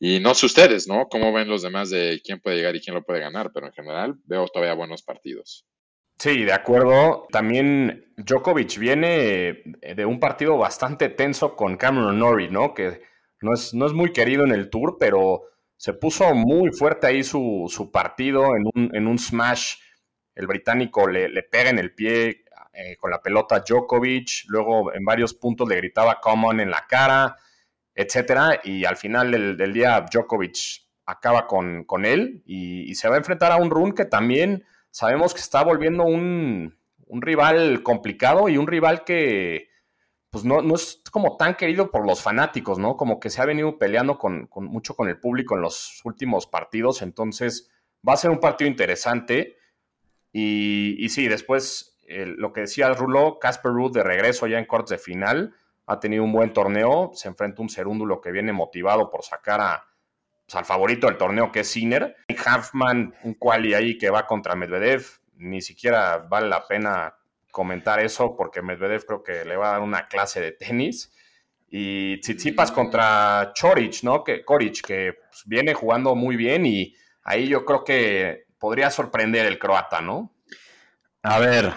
Y 0.00 0.20
no 0.20 0.34
sé 0.34 0.46
ustedes, 0.46 0.86
¿no? 0.86 1.08
¿Cómo 1.08 1.32
ven 1.32 1.48
los 1.48 1.62
demás 1.62 1.90
de 1.90 2.20
quién 2.24 2.40
puede 2.40 2.56
llegar 2.56 2.76
y 2.76 2.80
quién 2.80 2.94
lo 2.94 3.02
puede 3.02 3.20
ganar? 3.20 3.50
Pero 3.52 3.66
en 3.66 3.72
general 3.72 4.14
veo 4.24 4.46
todavía 4.46 4.74
buenos 4.74 5.02
partidos. 5.02 5.66
Sí, 6.18 6.44
de 6.44 6.52
acuerdo. 6.52 7.26
También 7.32 8.12
Djokovic 8.16 8.78
viene 8.78 9.62
de 9.64 10.06
un 10.06 10.20
partido 10.20 10.56
bastante 10.56 11.08
tenso 11.08 11.56
con 11.56 11.76
Cameron 11.76 12.18
Norrie, 12.18 12.48
¿no? 12.48 12.74
Que 12.74 13.02
no 13.40 13.54
es, 13.54 13.74
no 13.74 13.86
es 13.86 13.92
muy 13.92 14.12
querido 14.12 14.44
en 14.44 14.52
el 14.52 14.70
tour, 14.70 14.98
pero 15.00 15.42
se 15.78 15.92
puso 15.94 16.34
muy 16.34 16.72
fuerte 16.72 17.06
ahí 17.06 17.22
su, 17.22 17.90
partido 17.92 18.56
en 18.56 18.64
un, 18.74 18.90
en 18.94 19.06
un, 19.06 19.18
smash. 19.18 19.76
El 20.34 20.48
británico 20.48 21.08
le, 21.08 21.42
pega 21.44 21.70
en 21.70 21.78
el 21.78 21.94
pie 21.94 22.44
eh, 22.72 22.96
con 22.96 23.12
la 23.12 23.22
pelota 23.22 23.60
Djokovic, 23.66 24.44
luego 24.48 24.92
en 24.92 25.04
varios 25.04 25.34
puntos 25.34 25.68
le 25.68 25.76
gritaba 25.76 26.20
Common 26.20 26.60
en 26.60 26.70
la 26.70 26.84
cara, 26.88 27.36
etcétera, 27.94 28.60
y 28.64 28.84
al 28.84 28.96
final 28.96 29.30
del, 29.30 29.72
día 29.72 30.04
Djokovic 30.12 30.82
acaba 31.06 31.46
con, 31.46 31.84
con 31.84 32.04
él 32.04 32.42
y, 32.44 32.94
se 32.96 33.08
va 33.08 33.14
a 33.14 33.18
enfrentar 33.18 33.52
a 33.52 33.56
un 33.56 33.70
Run 33.70 33.92
que 33.92 34.04
también 34.04 34.64
sabemos 34.90 35.32
que 35.32 35.40
está 35.40 35.62
volviendo 35.62 36.02
un, 36.02 36.76
un 37.06 37.22
rival 37.22 37.84
complicado 37.84 38.48
y 38.48 38.58
un 38.58 38.66
rival 38.66 39.04
que, 39.04 39.68
pues 40.30 40.44
no, 40.44 40.60
no, 40.60 40.74
es 40.74 41.02
como 41.10 41.36
tan 41.36 41.54
querido 41.54 41.90
por 41.90 42.06
los 42.06 42.22
fanáticos, 42.22 42.78
¿no? 42.78 42.96
Como 42.96 43.18
que 43.18 43.30
se 43.30 43.40
ha 43.40 43.46
venido 43.46 43.78
peleando 43.78 44.18
con, 44.18 44.48
mucho 44.54 44.94
con 44.94 45.08
el 45.08 45.18
público 45.18 45.56
en 45.56 45.62
los 45.62 46.00
últimos 46.04 46.46
partidos, 46.46 47.02
entonces 47.02 47.70
va 48.06 48.12
a 48.12 48.18
ser 48.18 48.30
un 48.30 48.40
partido 48.40 48.70
interesante. 48.70 49.56
Y, 50.32 51.08
sí, 51.08 51.26
después 51.28 51.98
lo 52.06 52.52
que 52.52 52.62
decía 52.62 52.90
Rulo, 52.90 53.38
Casper 53.38 53.72
Ruth 53.72 53.92
de 53.92 54.02
regreso 54.02 54.46
ya 54.46 54.58
en 54.58 54.66
cortes 54.66 54.90
de 54.90 54.98
final, 54.98 55.54
ha 55.86 55.98
tenido 55.98 56.22
un 56.22 56.32
buen 56.32 56.52
torneo, 56.52 57.10
se 57.14 57.28
enfrenta 57.28 57.60
a 57.60 57.62
un 57.62 57.70
Cerúndulo 57.70 58.20
que 58.20 58.30
viene 58.30 58.52
motivado 58.52 59.10
por 59.10 59.24
sacar 59.24 59.60
a, 59.62 59.84
pues, 60.44 60.54
al 60.54 60.66
favorito 60.66 61.06
del 61.06 61.16
torneo 61.16 61.50
que 61.50 61.60
es 61.60 61.68
Sinner. 61.68 62.14
Halfman, 62.44 63.14
un 63.24 63.34
quali 63.34 63.72
ahí 63.72 63.96
que 63.96 64.10
va 64.10 64.26
contra 64.26 64.54
Medvedev, 64.54 65.06
ni 65.36 65.62
siquiera 65.62 66.18
vale 66.18 66.48
la 66.48 66.66
pena 66.66 67.14
comentar 67.50 68.00
eso 68.00 68.36
porque 68.36 68.62
Medvedev 68.62 69.04
creo 69.04 69.22
que 69.22 69.44
le 69.44 69.56
va 69.56 69.68
a 69.68 69.72
dar 69.72 69.80
una 69.80 70.08
clase 70.08 70.40
de 70.40 70.52
tenis. 70.52 71.12
Y 71.70 72.18
Tsitsipas 72.20 72.72
contra 72.72 73.52
Chorich, 73.54 74.02
¿no? 74.02 74.24
Que, 74.24 74.44
Koric, 74.44 74.80
que 74.80 75.14
pues, 75.28 75.42
viene 75.46 75.74
jugando 75.74 76.14
muy 76.14 76.36
bien 76.36 76.64
y 76.64 76.94
ahí 77.22 77.46
yo 77.46 77.64
creo 77.64 77.84
que 77.84 78.46
podría 78.58 78.90
sorprender 78.90 79.46
el 79.46 79.58
croata, 79.58 80.00
¿no? 80.00 80.34
A 81.22 81.38
ver, 81.38 81.74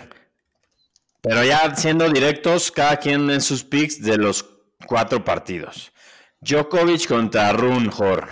pero 1.21 1.43
ya 1.43 1.75
siendo 1.75 2.09
directos, 2.09 2.71
cada 2.71 2.97
quien 2.97 3.29
en 3.29 3.41
sus 3.41 3.63
picks 3.63 4.01
de 4.01 4.17
los 4.17 4.43
cuatro 4.87 5.23
partidos. 5.23 5.91
Djokovic 6.39 7.07
contra 7.07 7.53
Runhor. 7.53 8.29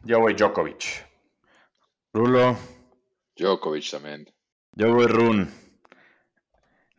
Yo 0.00 0.18
voy 0.18 0.34
Djokovic. 0.34 1.06
Rulo. 2.12 2.58
Djokovic 3.36 3.88
también. 3.90 4.28
Yo 4.72 4.92
voy 4.92 5.06
Run. 5.06 5.61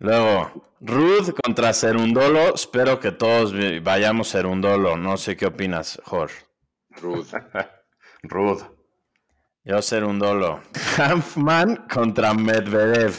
Luego, 0.04 0.52
Ruth 0.82 1.30
contra 1.44 1.72
Serundolo. 1.72 2.54
Espero 2.56 3.00
que 3.00 3.14
todos 3.14 3.54
vayamos 3.82 4.28
Serundolo. 4.28 4.98
No 4.98 5.16
sé 5.16 5.38
qué 5.38 5.46
opinas, 5.46 5.98
Jorge. 6.04 6.36
Ruth. 6.90 7.28
Ruth. 8.24 8.64
Yo 9.64 9.82
ser 9.82 10.04
un 10.04 10.20
dolo. 10.20 10.62
Hanfman 10.98 11.88
contra 11.88 12.34
Medvedev. 12.34 13.14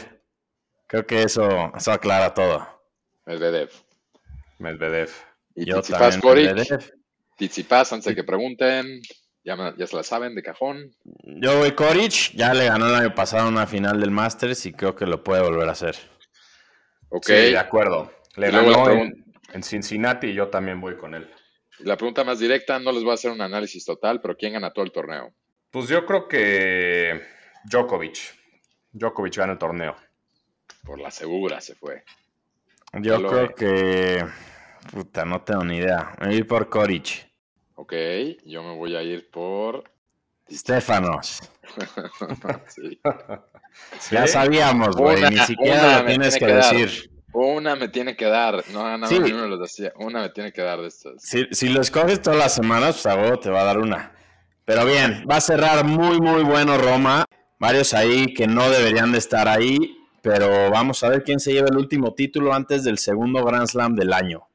Creo 0.85 1.07
que 1.07 1.23
eso, 1.23 1.71
eso 1.75 1.91
aclara 1.91 2.35
todo. 2.35 2.67
Medvedev. 3.25 3.71
Medvedev. 4.59 5.09
Y 5.55 5.65
Yo 5.65 5.81
Tsitsipas. 5.81 6.23
Medvedev. 6.23 6.91
Tsitsipas, 7.35 7.93
antes 7.93 8.05
de 8.05 8.15
que 8.15 8.23
pregunten, 8.23 9.01
ya, 9.43 9.55
me- 9.55 9.73
ya 9.75 9.87
se 9.87 9.95
la 9.95 10.03
saben 10.03 10.35
de 10.35 10.43
cajón. 10.43 10.91
Yo 11.23 11.57
voy 11.57 11.71
Coric, 11.71 12.35
ya 12.35 12.53
le 12.53 12.65
ganó 12.65 12.85
el 12.89 12.95
año 12.95 13.15
pasado 13.15 13.49
una 13.49 13.65
final 13.65 13.99
del 13.99 14.11
Masters 14.11 14.67
y 14.67 14.71
creo 14.71 14.95
que 14.95 15.07
lo 15.07 15.23
puede 15.23 15.41
volver 15.41 15.67
a 15.67 15.71
hacer. 15.71 15.95
Ok. 17.15 17.27
Sí, 17.27 17.33
de 17.33 17.57
acuerdo. 17.57 18.11
Le 18.35 18.51
ganó 18.51 18.89
en, 18.89 19.25
en 19.53 19.63
Cincinnati 19.63 20.27
y 20.27 20.33
yo 20.33 20.49
también 20.49 20.81
voy 20.81 20.97
con 20.97 21.15
él. 21.15 21.29
La 21.79 21.95
pregunta 21.95 22.23
más 22.25 22.39
directa, 22.39 22.77
no 22.79 22.91
les 22.91 23.03
voy 23.03 23.11
a 23.11 23.15
hacer 23.15 23.31
un 23.31 23.41
análisis 23.41 23.85
total, 23.85 24.19
pero 24.21 24.35
¿quién 24.35 24.53
gana 24.53 24.71
todo 24.71 24.83
el 24.83 24.91
torneo? 24.91 25.33
Pues 25.71 25.87
yo 25.87 26.05
creo 26.05 26.27
que 26.27 27.21
Djokovic. 27.63 28.17
Djokovic 28.91 29.37
gana 29.37 29.53
el 29.53 29.59
torneo. 29.59 29.95
Por 30.83 30.99
la 30.99 31.09
segura 31.09 31.61
se 31.61 31.75
fue. 31.75 32.03
Yo 32.93 33.25
creo 33.27 33.55
que. 33.55 34.25
Puta, 34.91 35.25
no 35.25 35.41
tengo 35.41 35.63
ni 35.63 35.77
idea. 35.77 36.15
Me 36.19 36.27
voy 36.27 36.35
a 36.35 36.37
ir 36.37 36.47
por 36.47 36.69
Coric. 36.69 37.29
Ok, 37.75 37.93
yo 38.45 38.61
me 38.61 38.75
voy 38.75 38.95
a 38.95 39.03
ir 39.03 39.29
por... 39.29 39.83
Stefanos. 40.49 41.41
Sí. 42.67 42.99
Ya 44.11 44.25
sabíamos, 44.27 44.95
güey. 44.95 45.21
Ni 45.29 45.37
siquiera 45.39 45.99
lo 45.99 46.05
tienes 46.05 46.33
que 46.35 46.45
tiene 46.45 46.53
que 46.53 46.59
dar. 46.61 46.75
decir. 46.75 47.11
Una 47.33 47.75
me 47.75 47.89
tiene 47.89 48.15
que 48.15 48.25
dar. 48.25 48.63
No, 48.71 48.97
no, 48.97 49.07
Sí. 49.07 49.19
no, 49.19 49.25
me 49.27 49.47
los 49.47 49.59
decía. 49.59 49.91
Una 49.97 50.21
me 50.21 50.29
tiene 50.29 50.53
que 50.53 50.61
dar 50.61 50.79
de 50.79 50.87
estas. 50.87 51.21
Si, 51.21 51.45
si 51.51 51.67
lo 51.69 51.81
escoges 51.81 52.21
todas 52.21 52.39
las 52.39 52.55
semanas, 52.55 52.93
pues 53.01 53.05
a 53.07 53.15
huevo 53.19 53.37
te 53.39 53.49
va 53.49 53.61
a 53.61 53.65
dar 53.65 53.77
una. 53.79 54.13
Pero 54.63 54.85
bien, 54.85 55.25
va 55.29 55.35
a 55.37 55.41
cerrar 55.41 55.83
muy, 55.83 56.21
muy 56.21 56.43
bueno 56.43 56.77
Roma. 56.77 57.25
Varios 57.59 57.93
ahí 57.93 58.33
que 58.33 58.47
no 58.47 58.69
deberían 58.69 59.11
de 59.11 59.17
estar 59.17 59.47
ahí. 59.49 59.77
Pero 60.21 60.71
vamos 60.71 61.03
a 61.03 61.09
ver 61.09 61.23
quién 61.23 61.39
se 61.41 61.51
lleva 61.51 61.67
el 61.69 61.77
último 61.77 62.13
título 62.13 62.53
antes 62.53 62.83
del 62.85 62.97
segundo 62.97 63.43
Grand 63.43 63.67
Slam 63.67 63.95
del 63.95 64.13
año. 64.13 64.47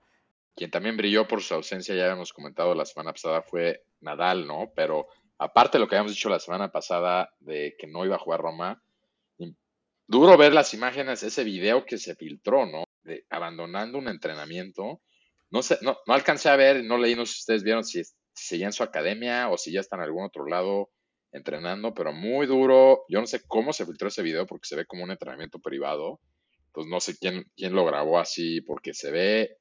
Quien 0.56 0.70
también 0.70 0.96
brilló 0.96 1.28
por 1.28 1.42
su 1.42 1.54
ausencia, 1.54 1.94
ya 1.94 2.04
habíamos 2.04 2.32
comentado 2.32 2.74
la 2.74 2.84
semana 2.84 3.12
pasada, 3.12 3.40
fue 3.42 3.84
Nadal, 4.00 4.46
¿no? 4.46 4.72
Pero 4.74 5.06
aparte 5.40 5.78
de 5.78 5.80
lo 5.80 5.88
que 5.88 5.96
habíamos 5.96 6.12
dicho 6.12 6.28
la 6.28 6.38
semana 6.38 6.70
pasada 6.70 7.34
de 7.40 7.74
que 7.78 7.86
no 7.86 8.04
iba 8.04 8.16
a 8.16 8.20
jugar 8.20 8.40
Roma, 8.40 8.82
duro 10.06 10.36
ver 10.36 10.52
las 10.52 10.74
imágenes, 10.74 11.22
ese 11.22 11.44
video 11.44 11.86
que 11.86 11.96
se 11.96 12.14
filtró, 12.14 12.66
¿no? 12.66 12.84
De 13.02 13.24
abandonando 13.30 13.96
un 13.96 14.08
entrenamiento. 14.08 15.00
No 15.50 15.62
sé, 15.62 15.78
no, 15.80 15.96
no 16.06 16.14
alcancé 16.14 16.50
a 16.50 16.56
ver, 16.56 16.84
no 16.84 16.98
leí, 16.98 17.14
no 17.14 17.24
sé 17.24 17.32
si 17.32 17.38
ustedes 17.40 17.62
vieron 17.62 17.84
si, 17.84 18.02
si 18.34 18.62
en 18.62 18.72
su 18.72 18.82
academia 18.82 19.48
o 19.48 19.56
si 19.56 19.72
ya 19.72 19.80
está 19.80 19.96
en 19.96 20.02
algún 20.02 20.24
otro 20.24 20.46
lado 20.46 20.90
entrenando, 21.32 21.94
pero 21.94 22.12
muy 22.12 22.46
duro. 22.46 23.04
Yo 23.08 23.20
no 23.20 23.26
sé 23.26 23.40
cómo 23.46 23.72
se 23.72 23.86
filtró 23.86 24.08
ese 24.08 24.22
video 24.22 24.46
porque 24.46 24.68
se 24.68 24.76
ve 24.76 24.84
como 24.84 25.04
un 25.04 25.10
entrenamiento 25.10 25.58
privado. 25.58 26.20
Pues 26.72 26.86
no 26.86 27.00
sé 27.00 27.16
quién, 27.16 27.46
quién 27.56 27.72
lo 27.72 27.86
grabó 27.86 28.18
así 28.18 28.60
porque 28.60 28.92
se 28.92 29.10
ve 29.10 29.56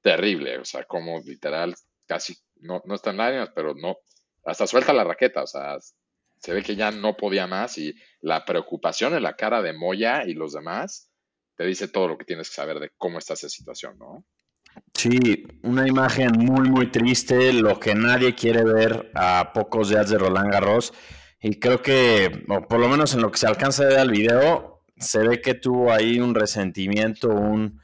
terrible, 0.00 0.58
o 0.58 0.64
sea, 0.64 0.84
como 0.84 1.20
literal 1.20 1.74
casi, 2.06 2.36
no, 2.56 2.80
no 2.86 2.94
está 2.94 3.10
en 3.10 3.18
lágrimas, 3.18 3.50
pero 3.54 3.74
no, 3.74 3.98
hasta 4.44 4.66
suelta 4.66 4.92
la 4.92 5.04
raqueta, 5.04 5.42
o 5.42 5.46
sea, 5.46 5.78
se 6.38 6.54
ve 6.54 6.62
que 6.62 6.76
ya 6.76 6.90
no 6.90 7.16
podía 7.16 7.46
más 7.46 7.76
y 7.78 7.94
la 8.20 8.44
preocupación 8.44 9.14
en 9.14 9.22
la 9.22 9.36
cara 9.36 9.62
de 9.62 9.72
Moya 9.72 10.24
y 10.26 10.34
los 10.34 10.52
demás 10.52 11.10
te 11.56 11.66
dice 11.66 11.88
todo 11.88 12.08
lo 12.08 12.16
que 12.16 12.24
tienes 12.24 12.48
que 12.48 12.56
saber 12.56 12.80
de 12.80 12.90
cómo 12.96 13.18
está 13.18 13.34
esa 13.34 13.48
situación, 13.48 13.98
¿no? 13.98 14.24
Sí, 14.94 15.44
una 15.62 15.86
imagen 15.86 16.32
muy, 16.38 16.70
muy 16.70 16.90
triste, 16.90 17.52
lo 17.52 17.78
que 17.78 17.94
nadie 17.94 18.34
quiere 18.34 18.64
ver 18.64 19.10
a 19.14 19.52
pocos 19.52 19.90
días 19.90 20.08
de 20.08 20.18
Roland 20.18 20.50
Garros. 20.50 20.92
Y 21.42 21.58
creo 21.58 21.82
que, 21.82 22.44
o 22.48 22.62
por 22.62 22.80
lo 22.80 22.88
menos 22.88 23.14
en 23.14 23.22
lo 23.22 23.30
que 23.30 23.38
se 23.38 23.46
alcanza 23.46 23.82
a 23.82 23.86
ver 23.88 23.98
al 23.98 24.10
video, 24.10 24.82
se 24.96 25.26
ve 25.26 25.40
que 25.40 25.54
tuvo 25.54 25.92
ahí 25.92 26.20
un 26.20 26.34
resentimiento, 26.34 27.28
un, 27.28 27.80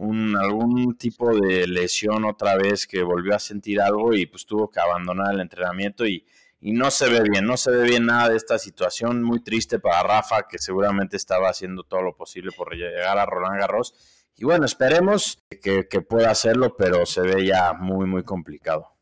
un- 0.00 0.34
algún 0.36 0.96
tipo 0.96 1.34
de 1.38 1.66
lesión 1.66 2.24
otra 2.24 2.56
vez 2.56 2.86
que 2.86 3.02
volvió 3.02 3.34
a 3.34 3.38
sentir 3.38 3.80
algo 3.80 4.14
y 4.14 4.26
pues 4.26 4.46
tuvo 4.46 4.70
que 4.70 4.80
abandonar 4.80 5.34
el 5.34 5.40
entrenamiento 5.40 6.06
y, 6.06 6.24
y 6.60 6.72
no 6.72 6.90
se 6.90 7.10
ve 7.10 7.20
bien, 7.22 7.44
no 7.46 7.56
se 7.58 7.70
ve 7.70 7.82
bien 7.84 8.06
nada 8.06 8.30
de 8.30 8.36
esta 8.36 8.58
situación, 8.58 9.22
muy 9.22 9.42
triste 9.42 9.78
para 9.78 10.02
Rafa 10.02 10.48
que 10.48 10.58
seguramente 10.58 11.16
estaba 11.16 11.50
haciendo 11.50 11.82
todo 11.84 12.02
lo 12.02 12.16
posible 12.16 12.50
por 12.56 12.74
llegar 12.74 13.18
a 13.18 13.26
Roland 13.26 13.60
Garros. 13.60 13.94
Y 14.36 14.44
bueno, 14.44 14.64
esperemos 14.64 15.42
que, 15.62 15.86
que 15.86 16.00
pueda 16.00 16.30
hacerlo, 16.30 16.74
pero 16.76 17.04
se 17.04 17.20
ve 17.20 17.44
ya 17.44 17.74
muy, 17.74 18.06
muy 18.06 18.22
complicado. 18.24 18.94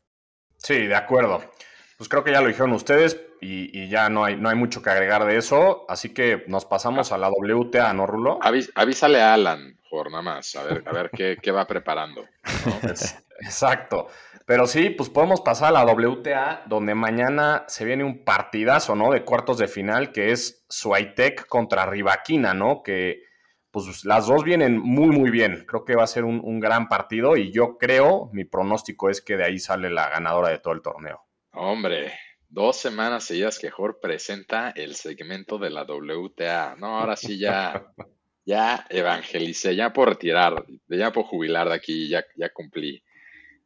Sí, 0.57 0.85
de 0.85 0.95
acuerdo. 0.95 1.41
Pues 1.97 2.09
creo 2.09 2.23
que 2.25 2.31
ya 2.33 2.41
lo 2.41 2.49
dijeron 2.49 2.73
ustedes 2.73 3.17
y, 3.41 3.77
y 3.77 3.89
ya 3.89 4.09
no 4.09 4.23
hay, 4.23 4.35
no 4.35 4.49
hay 4.49 4.55
mucho 4.55 4.81
que 4.81 4.89
agregar 4.89 5.25
de 5.25 5.37
eso. 5.37 5.85
Así 5.87 6.13
que 6.13 6.43
nos 6.47 6.65
pasamos 6.65 7.11
a 7.11 7.17
la 7.17 7.29
WTA, 7.29 7.93
¿no, 7.93 8.05
Rulo? 8.05 8.39
Avísale 8.41 9.21
a 9.21 9.33
Alan, 9.33 9.77
por 9.89 10.11
nada 10.11 10.21
más, 10.21 10.55
a 10.55 10.63
ver, 10.63 10.83
a 10.85 10.91
ver 10.91 11.09
qué, 11.11 11.37
qué 11.41 11.51
va 11.51 11.65
preparando. 11.65 12.23
¿no? 12.65 12.89
Exacto. 13.41 14.07
Pero 14.45 14.65
sí, 14.65 14.89
pues 14.89 15.09
podemos 15.09 15.41
pasar 15.41 15.75
a 15.75 15.83
la 15.83 15.93
WTA, 15.93 16.63
donde 16.65 16.95
mañana 16.95 17.65
se 17.67 17.85
viene 17.85 18.03
un 18.03 18.23
partidazo, 18.23 18.95
¿no? 18.95 19.11
De 19.11 19.23
cuartos 19.23 19.59
de 19.59 19.67
final, 19.67 20.11
que 20.11 20.31
es 20.31 20.65
Swiatek 20.69 21.45
contra 21.47 21.85
Rivaquina, 21.85 22.55
¿no? 22.55 22.81
Que 22.81 23.21
pues 23.69 24.03
las 24.05 24.25
dos 24.25 24.43
vienen 24.43 24.79
muy, 24.79 25.15
muy 25.15 25.29
bien. 25.29 25.65
Creo 25.67 25.85
que 25.85 25.95
va 25.95 26.03
a 26.03 26.07
ser 26.07 26.25
un, 26.25 26.41
un 26.43 26.59
gran 26.59 26.87
partido 26.87 27.37
y 27.37 27.51
yo 27.51 27.77
creo, 27.77 28.31
mi 28.33 28.43
pronóstico 28.43 29.11
es 29.11 29.21
que 29.21 29.37
de 29.37 29.45
ahí 29.45 29.59
sale 29.59 29.91
la 29.91 30.09
ganadora 30.09 30.49
de 30.49 30.57
todo 30.57 30.73
el 30.73 30.81
torneo. 30.81 31.21
Hombre, 31.53 32.13
dos 32.49 32.77
semanas 32.77 33.23
seguidas 33.23 33.59
que 33.59 33.69
Jorge 33.69 33.99
presenta 34.01 34.71
el 34.71 34.95
segmento 34.95 35.57
de 35.57 35.69
la 35.69 35.83
WTA. 35.83 36.75
No, 36.77 36.99
ahora 36.99 37.15
sí 37.15 37.39
ya, 37.39 37.85
ya 38.45 38.85
evangelicé, 38.89 39.75
ya 39.75 39.93
puedo 39.93 40.09
retirar, 40.09 40.65
ya 40.87 41.11
puedo 41.11 41.27
jubilar 41.27 41.69
de 41.69 41.75
aquí, 41.75 42.09
ya, 42.09 42.25
ya 42.35 42.49
cumplí. 42.51 43.03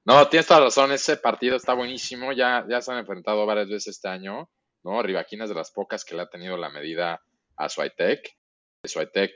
No, 0.05 0.27
tienes 0.27 0.47
toda 0.47 0.59
la 0.59 0.65
razón, 0.65 0.91
ese 0.91 1.15
partido 1.15 1.55
está 1.55 1.73
buenísimo, 1.73 2.33
ya, 2.33 2.65
ya 2.69 2.81
se 2.81 2.91
han 2.91 2.99
enfrentado 2.99 3.45
varias 3.45 3.69
veces 3.69 3.95
este 3.95 4.09
año, 4.09 4.49
¿no? 4.83 5.01
Rivaquina 5.01 5.45
es 5.45 5.49
de 5.49 5.55
las 5.55 5.71
pocas 5.71 6.03
que 6.03 6.15
le 6.15 6.23
ha 6.23 6.29
tenido 6.29 6.57
la 6.57 6.69
medida 6.69 7.21
a 7.55 7.69
Swiatek. 7.69 8.37
Swiatek 8.83 9.31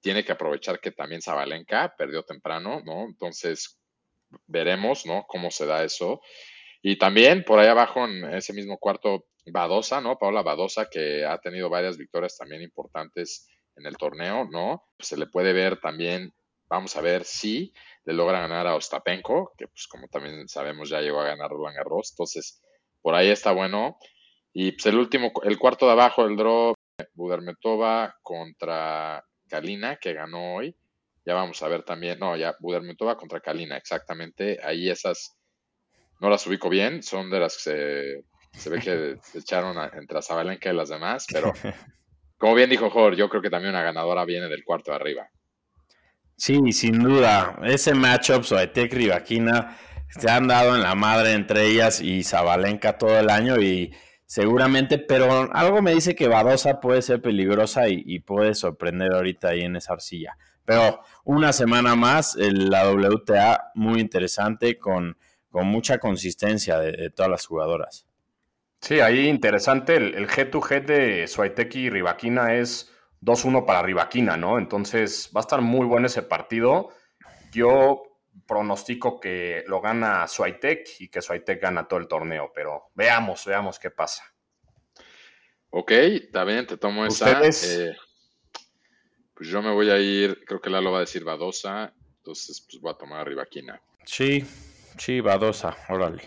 tiene 0.00 0.24
que 0.24 0.32
aprovechar 0.32 0.80
que 0.80 0.90
también 0.90 1.22
Zabalenka 1.22 1.94
perdió 1.96 2.24
temprano, 2.24 2.82
¿no? 2.84 3.04
Entonces, 3.04 3.78
veremos, 4.46 5.06
¿no? 5.06 5.24
Cómo 5.28 5.52
se 5.52 5.66
da 5.66 5.84
eso. 5.84 6.20
Y 6.82 6.96
también 6.96 7.44
por 7.44 7.58
ahí 7.58 7.66
abajo 7.66 8.04
en 8.04 8.24
ese 8.34 8.52
mismo 8.52 8.78
cuarto, 8.78 9.26
Badosa, 9.50 10.00
¿no? 10.00 10.18
Paola 10.18 10.42
Badosa, 10.42 10.88
que 10.90 11.24
ha 11.24 11.38
tenido 11.38 11.70
varias 11.70 11.96
victorias 11.96 12.36
también 12.36 12.62
importantes 12.62 13.48
en 13.76 13.86
el 13.86 13.96
torneo, 13.96 14.46
¿no? 14.50 14.84
Se 14.98 15.16
le 15.16 15.26
puede 15.26 15.52
ver 15.52 15.80
también, 15.80 16.34
vamos 16.68 16.96
a 16.96 17.00
ver 17.00 17.24
si 17.24 17.72
le 18.04 18.12
logra 18.12 18.40
ganar 18.40 18.66
a 18.66 18.74
Ostapenko, 18.74 19.54
que 19.56 19.68
pues 19.68 19.86
como 19.86 20.08
también 20.08 20.48
sabemos 20.48 20.90
ya 20.90 21.00
llegó 21.00 21.20
a 21.20 21.26
ganar 21.28 21.50
Roland 21.50 21.76
Garros, 21.76 22.12
entonces 22.12 22.60
por 23.00 23.14
ahí 23.14 23.28
está 23.28 23.52
bueno. 23.52 23.98
Y 24.52 24.72
pues 24.72 24.86
el 24.86 24.96
último, 24.96 25.32
el 25.44 25.58
cuarto 25.58 25.86
de 25.86 25.92
abajo, 25.92 26.24
el 26.24 26.36
draw, 26.36 26.74
Budermetova 27.14 28.16
contra 28.22 29.24
Kalina, 29.48 29.96
que 29.96 30.14
ganó 30.14 30.56
hoy. 30.56 30.74
Ya 31.24 31.34
vamos 31.34 31.62
a 31.62 31.68
ver 31.68 31.84
también, 31.84 32.18
no, 32.18 32.36
ya 32.36 32.56
Budermetova 32.58 33.16
contra 33.16 33.40
Kalina, 33.40 33.76
exactamente. 33.76 34.58
Ahí 34.62 34.90
esas 34.90 35.37
no 36.20 36.28
las 36.30 36.46
ubico 36.46 36.68
bien, 36.68 37.02
son 37.02 37.30
de 37.30 37.40
las 37.40 37.56
que 37.56 37.62
se, 37.62 38.60
se 38.60 38.70
ve 38.70 38.78
que 38.80 39.16
se 39.22 39.38
echaron 39.38 39.78
a- 39.78 39.90
entre 39.94 40.20
Zabalenka 40.22 40.70
y 40.70 40.76
las 40.76 40.88
demás, 40.88 41.26
pero 41.32 41.52
como 42.38 42.54
bien 42.54 42.70
dijo 42.70 42.90
Jorge, 42.90 43.18
yo 43.18 43.28
creo 43.28 43.42
que 43.42 43.50
también 43.50 43.74
una 43.74 43.82
ganadora 43.82 44.24
viene 44.24 44.48
del 44.48 44.64
cuarto 44.64 44.90
de 44.92 44.96
arriba. 44.96 45.28
Sí, 46.36 46.72
sin 46.72 47.00
duda. 47.02 47.58
Ese 47.64 47.94
matchup, 47.94 48.44
Soetek 48.44 48.92
Rivaquina, 48.92 49.76
se 50.08 50.30
han 50.30 50.46
dado 50.46 50.76
en 50.76 50.82
la 50.82 50.94
madre 50.94 51.32
entre 51.32 51.66
ellas 51.66 52.00
y 52.00 52.22
Zabalenka 52.22 52.96
todo 52.96 53.18
el 53.18 53.28
año 53.28 53.60
y 53.60 53.92
seguramente, 54.24 54.98
pero 54.98 55.48
algo 55.52 55.82
me 55.82 55.92
dice 55.94 56.14
que 56.14 56.28
Badosa 56.28 56.80
puede 56.80 57.02
ser 57.02 57.20
peligrosa 57.20 57.88
y, 57.88 58.02
y 58.06 58.20
puede 58.20 58.54
sorprender 58.54 59.12
ahorita 59.12 59.48
ahí 59.48 59.62
en 59.62 59.74
esa 59.76 59.94
arcilla. 59.94 60.36
Pero 60.64 61.00
una 61.24 61.52
semana 61.52 61.96
más, 61.96 62.36
el- 62.36 62.70
la 62.70 62.88
WTA 62.88 63.72
muy 63.74 64.00
interesante 64.00 64.78
con, 64.78 65.16
con 65.50 65.66
mucha 65.66 65.98
consistencia 65.98 66.78
de, 66.78 66.92
de 66.92 67.10
todas 67.10 67.30
las 67.30 67.46
jugadoras. 67.46 68.06
Sí, 68.80 69.00
ahí 69.00 69.28
interesante. 69.28 69.96
El, 69.96 70.14
el 70.14 70.28
G2G 70.28 70.84
de 70.84 71.26
Swiatek 71.26 71.74
y 71.76 71.90
Rivaquina 71.90 72.54
es 72.54 72.92
2-1 73.22 73.66
para 73.66 73.82
Rivaquina, 73.82 74.36
¿no? 74.36 74.58
Entonces 74.58 75.30
va 75.34 75.40
a 75.40 75.42
estar 75.42 75.60
muy 75.60 75.86
bueno 75.86 76.06
ese 76.06 76.22
partido. 76.22 76.90
Yo 77.52 78.02
pronostico 78.46 79.18
que 79.20 79.64
lo 79.66 79.80
gana 79.80 80.26
Swiatek 80.28 80.88
y 81.00 81.08
que 81.08 81.20
Swiatek 81.20 81.60
gana 81.60 81.88
todo 81.88 82.00
el 82.00 82.08
torneo, 82.08 82.52
pero 82.54 82.90
veamos, 82.94 83.44
veamos 83.44 83.78
qué 83.78 83.90
pasa. 83.90 84.22
Ok, 85.70 85.90
está 85.90 86.44
bien, 86.44 86.66
te 86.66 86.76
tomo 86.76 87.04
esa. 87.04 87.26
¿Ustedes? 87.26 87.78
Eh, 87.78 87.96
pues 89.34 89.50
yo 89.50 89.60
me 89.60 89.72
voy 89.72 89.90
a 89.90 89.98
ir, 89.98 90.44
creo 90.46 90.60
que 90.60 90.70
Lalo 90.70 90.92
va 90.92 90.98
a 90.98 91.02
decir 91.02 91.24
Badosa, 91.24 91.92
entonces 92.18 92.60
pues 92.62 92.80
voy 92.80 92.92
a 92.92 92.96
tomar 92.96 93.20
a 93.20 93.24
Rivaquina. 93.24 93.80
Sí, 94.04 94.44
sí, 94.98 95.20
Badosa, 95.20 95.76
órale. 95.88 96.22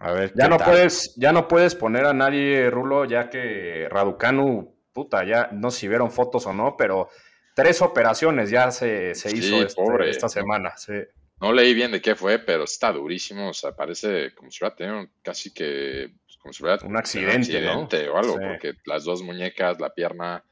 A 0.00 0.12
ver, 0.12 0.32
Ya 0.34 0.44
¿qué 0.44 0.50
no, 0.50 0.56
tal? 0.58 0.70
puedes, 0.70 1.14
ya 1.16 1.32
no 1.32 1.48
puedes 1.48 1.74
poner 1.74 2.04
a 2.04 2.12
nadie, 2.12 2.68
Rulo, 2.70 3.04
ya 3.04 3.30
que 3.30 3.88
Raducanu, 3.90 4.74
puta, 4.92 5.24
ya 5.24 5.48
no 5.52 5.70
sé 5.70 5.80
si 5.80 5.88
vieron 5.88 6.10
fotos 6.10 6.46
o 6.46 6.52
no, 6.52 6.76
pero 6.76 7.08
tres 7.54 7.80
operaciones 7.82 8.50
ya 8.50 8.70
se, 8.70 9.14
se 9.14 9.30
Sí, 9.30 9.38
hizo 9.38 9.62
este- 9.62 9.74
pobre. 9.80 10.10
esta 10.10 10.28
semana. 10.28 10.76
sí. 10.76 10.92
No 11.40 11.52
leí 11.52 11.74
bien 11.74 11.90
de 11.90 12.00
qué 12.00 12.14
fue, 12.14 12.38
pero 12.38 12.64
está 12.64 12.92
durísimo. 12.92 13.48
O 13.50 13.52
sea, 13.52 13.72
parece 13.72 14.32
como 14.34 14.50
si 14.50 14.62
hubiera 14.62 14.76
tenido 14.76 15.06
casi 15.22 15.52
que. 15.52 16.10
pues, 16.24 16.38
como 16.38 16.52
si 16.52 16.62
hubiera 16.62 16.86
Un 16.86 16.96
accidente, 16.96 17.60
¿no? 17.60 17.70
accidente 17.82 18.08
o 18.08 18.16
algo, 18.16 18.34
Sí. 18.34 18.44
porque 18.46 18.72
las 18.86 19.04
dos 19.04 19.22
muñecas, 19.22 19.80
la 19.80 19.92
pierna, 19.92 20.44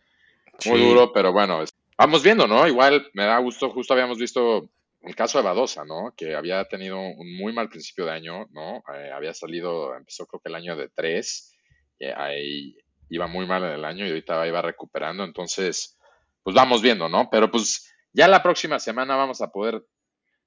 Sí. 0.58 0.70
muy 0.70 0.80
duro, 0.80 1.12
pero 1.12 1.32
bueno, 1.32 1.62
es- 1.62 1.72
vamos 1.96 2.22
viendo, 2.22 2.46
¿no? 2.48 2.66
Igual 2.66 3.06
me 3.14 3.24
da 3.24 3.38
gusto, 3.38 3.70
justo 3.70 3.92
habíamos 3.94 4.18
visto 4.18 4.68
el 5.02 5.16
caso 5.16 5.38
de 5.38 5.44
Badosa, 5.44 5.84
¿no? 5.84 6.14
Que 6.16 6.34
había 6.34 6.64
tenido 6.66 6.98
un 6.98 7.36
muy 7.36 7.52
mal 7.52 7.68
principio 7.68 8.04
de 8.04 8.12
año, 8.12 8.46
¿no? 8.50 8.82
Eh, 8.94 9.10
había 9.12 9.34
salido, 9.34 9.94
empezó 9.96 10.26
creo 10.26 10.40
que 10.40 10.48
el 10.48 10.54
año 10.54 10.76
de 10.76 10.88
tres, 10.88 11.56
eh, 11.98 12.12
ahí 12.16 12.76
iba 13.08 13.26
muy 13.26 13.46
mal 13.46 13.64
en 13.64 13.72
el 13.72 13.84
año 13.84 14.06
y 14.06 14.10
ahorita 14.10 14.46
iba 14.46 14.62
recuperando, 14.62 15.24
entonces, 15.24 15.98
pues 16.42 16.54
vamos 16.54 16.82
viendo, 16.82 17.08
¿no? 17.08 17.28
Pero 17.30 17.50
pues 17.50 17.92
ya 18.12 18.28
la 18.28 18.42
próxima 18.42 18.78
semana 18.78 19.16
vamos 19.16 19.40
a 19.42 19.48
poder, 19.50 19.84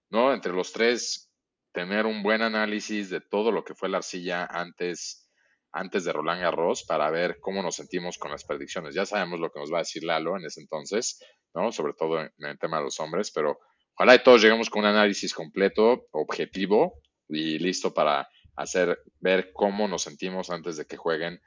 ¿no? 0.10 0.34
Entre 0.34 0.54
los 0.54 0.72
tres, 0.72 1.32
tener 1.74 2.06
un 2.06 2.24
buen 2.24 2.42
análisis 2.42 3.10
de 3.10 3.22
todo 3.22 3.52
lo 3.52 3.66
que 3.66 3.76
fue 3.76 3.90
la 3.90 3.98
arcilla 3.98 4.46
antes, 4.46 5.30
antes 5.74 6.06
de 6.06 6.14
Roland 6.14 6.42
Garros 6.42 6.86
para 6.86 7.12
ver 7.12 7.40
cómo 7.42 7.62
nos 7.62 7.76
sentimos 7.76 8.18
con 8.18 8.32
las 8.32 8.46
predicciones. 8.46 8.96
Ya 8.96 9.06
sabemos 9.06 9.40
lo 9.42 9.52
que 9.52 9.60
nos 9.60 9.72
va 9.72 9.80
a 9.80 9.82
decir 9.82 10.06
Lalo 10.06 10.38
en 10.38 10.46
ese 10.46 10.62
entonces, 10.62 11.22
¿no? 11.54 11.74
Sobre 11.74 11.94
todo 11.94 12.22
en, 12.22 12.32
en 12.38 12.48
el 12.48 12.58
tema 12.58 12.78
de 12.78 12.86
los 12.86 13.00
hombres, 13.02 13.32
pero 13.32 13.60
ojalá 13.96 14.16
y 14.16 14.24
todos 14.24 14.42
lleguemos 14.42 14.70
con 14.70 14.82
un 14.82 14.90
análisis 14.90 15.34
completo, 15.34 16.08
objetivo 16.12 17.02
y 17.28 17.60
listo 17.60 17.94
para 17.94 18.30
hacer, 18.56 19.00
ver 19.20 19.52
cómo 19.54 19.88
nos 19.88 20.04
sentimos 20.04 20.50
antes 20.50 20.78
de 20.78 20.86
que 20.86 20.98
jueguen 20.98 21.42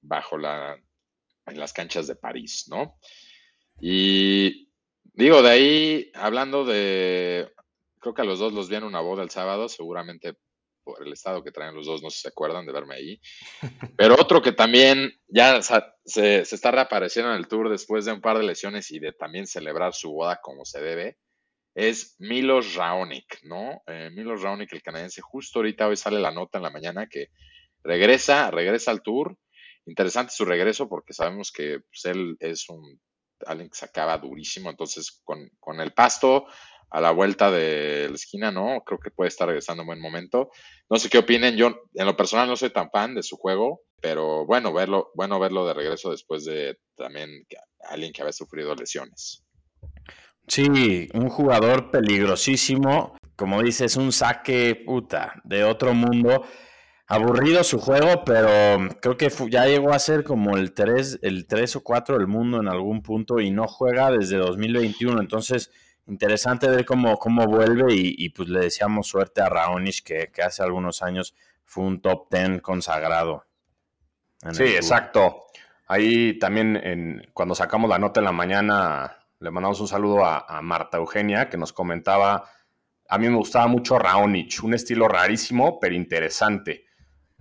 bajo 0.00 0.36
la, 0.38 0.76
en 1.46 1.58
las 1.58 1.72
canchas 1.72 2.06
de 2.06 2.16
París, 2.16 2.66
¿no? 2.68 2.98
Y 3.80 4.68
digo, 5.14 5.42
de 5.42 5.50
ahí, 5.50 6.10
hablando 6.14 6.64
de, 6.64 7.50
creo 8.00 8.14
que 8.14 8.22
a 8.22 8.26
los 8.26 8.38
dos 8.38 8.52
los 8.52 8.68
vi 8.68 8.76
en 8.76 8.84
una 8.84 9.00
boda 9.00 9.22
el 9.22 9.30
sábado, 9.30 9.68
seguramente 9.68 10.36
por 10.84 11.06
el 11.06 11.12
estado 11.12 11.44
que 11.44 11.52
traen 11.52 11.76
los 11.76 11.86
dos, 11.86 12.02
no 12.02 12.10
sé 12.10 12.16
si 12.16 12.22
se 12.22 12.28
acuerdan 12.28 12.66
de 12.66 12.72
verme 12.72 12.96
ahí. 12.96 13.20
Pero 13.96 14.14
otro 14.14 14.42
que 14.42 14.52
también 14.52 15.12
ya 15.28 15.60
se 15.62 16.40
está 16.40 16.70
reapareciendo 16.70 17.30
en 17.32 17.38
el 17.38 17.46
tour 17.46 17.70
después 17.70 18.04
de 18.04 18.12
un 18.12 18.20
par 18.20 18.38
de 18.38 18.44
lesiones 18.44 18.90
y 18.90 18.98
de 18.98 19.12
también 19.12 19.46
celebrar 19.46 19.94
su 19.94 20.10
boda 20.10 20.40
como 20.42 20.64
se 20.64 20.80
debe, 20.80 21.18
es 21.74 22.16
Milos 22.18 22.74
Raonic, 22.74 23.42
¿no? 23.44 23.82
Eh, 23.86 24.10
Milos 24.12 24.42
Raonic, 24.42 24.72
el 24.72 24.82
canadiense, 24.82 25.20
justo 25.20 25.58
ahorita 25.58 25.88
hoy 25.88 25.96
sale 25.96 26.20
la 26.20 26.30
nota 26.30 26.58
en 26.58 26.64
la 26.64 26.70
mañana 26.70 27.06
que 27.06 27.28
regresa, 27.82 28.50
regresa 28.50 28.90
al 28.90 29.02
tour. 29.02 29.36
Interesante 29.86 30.32
su 30.32 30.44
regreso 30.44 30.88
porque 30.88 31.12
sabemos 31.12 31.50
que 31.50 31.80
pues, 31.80 32.04
él 32.04 32.36
es 32.40 32.68
un 32.68 33.00
alguien 33.46 33.70
que 33.70 33.76
sacaba 33.76 34.18
durísimo, 34.18 34.70
entonces 34.70 35.20
con, 35.24 35.50
con 35.58 35.80
el 35.80 35.92
pasto 35.92 36.46
a 36.90 37.00
la 37.00 37.10
vuelta 37.10 37.50
de 37.50 38.06
la 38.08 38.14
esquina, 38.14 38.52
¿no? 38.52 38.82
Creo 38.84 39.00
que 39.00 39.10
puede 39.10 39.28
estar 39.28 39.48
regresando 39.48 39.82
en 39.82 39.86
buen 39.86 40.00
momento. 40.00 40.50
No 40.90 40.98
sé 40.98 41.08
qué 41.08 41.18
opinen, 41.18 41.56
yo 41.56 41.88
en 41.94 42.06
lo 42.06 42.16
personal 42.16 42.46
no 42.46 42.56
soy 42.56 42.70
tan 42.70 42.90
fan 42.90 43.14
de 43.14 43.22
su 43.22 43.36
juego, 43.36 43.80
pero 44.00 44.44
bueno 44.44 44.72
verlo, 44.74 45.10
bueno 45.14 45.40
verlo 45.40 45.66
de 45.66 45.74
regreso 45.74 46.10
después 46.10 46.44
de 46.44 46.78
también 46.94 47.46
alguien 47.88 48.12
que 48.12 48.20
había 48.20 48.32
sufrido 48.32 48.74
lesiones. 48.74 49.41
Sí, 50.46 51.08
un 51.14 51.28
jugador 51.28 51.90
peligrosísimo. 51.90 53.16
Como 53.36 53.62
dices, 53.62 53.96
un 53.96 54.12
saque 54.12 54.74
puta 54.86 55.40
de 55.44 55.64
otro 55.64 55.94
mundo. 55.94 56.44
Aburrido 57.06 57.64
su 57.64 57.78
juego, 57.78 58.24
pero 58.24 58.88
creo 59.00 59.16
que 59.16 59.28
ya 59.50 59.66
llegó 59.66 59.92
a 59.92 59.98
ser 59.98 60.24
como 60.24 60.56
el 60.56 60.72
3, 60.72 61.18
el 61.22 61.46
3 61.46 61.76
o 61.76 61.82
4 61.82 62.18
del 62.18 62.26
mundo 62.26 62.60
en 62.60 62.68
algún 62.68 63.02
punto 63.02 63.40
y 63.40 63.50
no 63.50 63.66
juega 63.66 64.10
desde 64.10 64.36
2021. 64.38 65.20
Entonces, 65.20 65.70
interesante 66.06 66.68
ver 66.68 66.84
cómo, 66.84 67.18
cómo 67.18 67.46
vuelve 67.46 67.94
y, 67.94 68.14
y, 68.16 68.30
pues 68.30 68.48
le 68.48 68.60
deseamos 68.60 69.08
suerte 69.08 69.42
a 69.42 69.48
Raonic, 69.48 70.02
que, 70.04 70.30
que 70.32 70.42
hace 70.42 70.62
algunos 70.62 71.02
años 71.02 71.34
fue 71.64 71.84
un 71.84 72.00
top 72.00 72.28
10 72.30 72.62
consagrado. 72.62 73.44
Sí, 74.52 74.64
exacto. 74.64 75.44
Ahí 75.86 76.38
también, 76.38 76.76
en, 76.76 77.30
cuando 77.32 77.54
sacamos 77.54 77.88
la 77.88 77.98
nota 77.98 78.20
en 78.20 78.24
la 78.24 78.32
mañana, 78.32 79.18
le 79.42 79.50
mandamos 79.50 79.80
un 79.80 79.88
saludo 79.88 80.24
a, 80.24 80.62
Marta 80.62 80.98
Eugenia, 80.98 81.48
que 81.48 81.56
nos 81.56 81.72
comentaba, 81.72 82.48
a 83.08 83.18
mí 83.18 83.28
me 83.28 83.36
gustaba 83.36 83.66
mucho 83.66 83.98
Raonic, 83.98 84.62
un 84.62 84.74
estilo 84.74 85.08
rarísimo, 85.08 85.80
pero 85.80 85.94
interesante. 85.94 86.84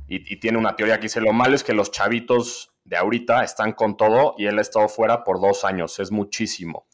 Y, 0.07 0.37
tiene 0.39 0.57
una 0.57 0.75
teoría 0.75 0.97
que 0.97 1.03
dice, 1.03 1.21
lo 1.21 1.31
malo 1.31 1.55
es 1.55 1.63
que 1.63 1.73
los 1.73 1.91
chavitos 1.91 2.73
de 2.83 2.97
ahorita 2.97 3.43
están 3.43 3.73
con 3.73 3.95
todo 3.95 4.33
y 4.37 4.47
él 4.47 4.57
ha 4.57 4.61
estado 4.61 4.89
fuera 4.89 5.23
por 5.23 5.39
dos 5.39 5.63
años, 5.63 5.99
es 5.99 6.11
muchísimo. 6.11 6.87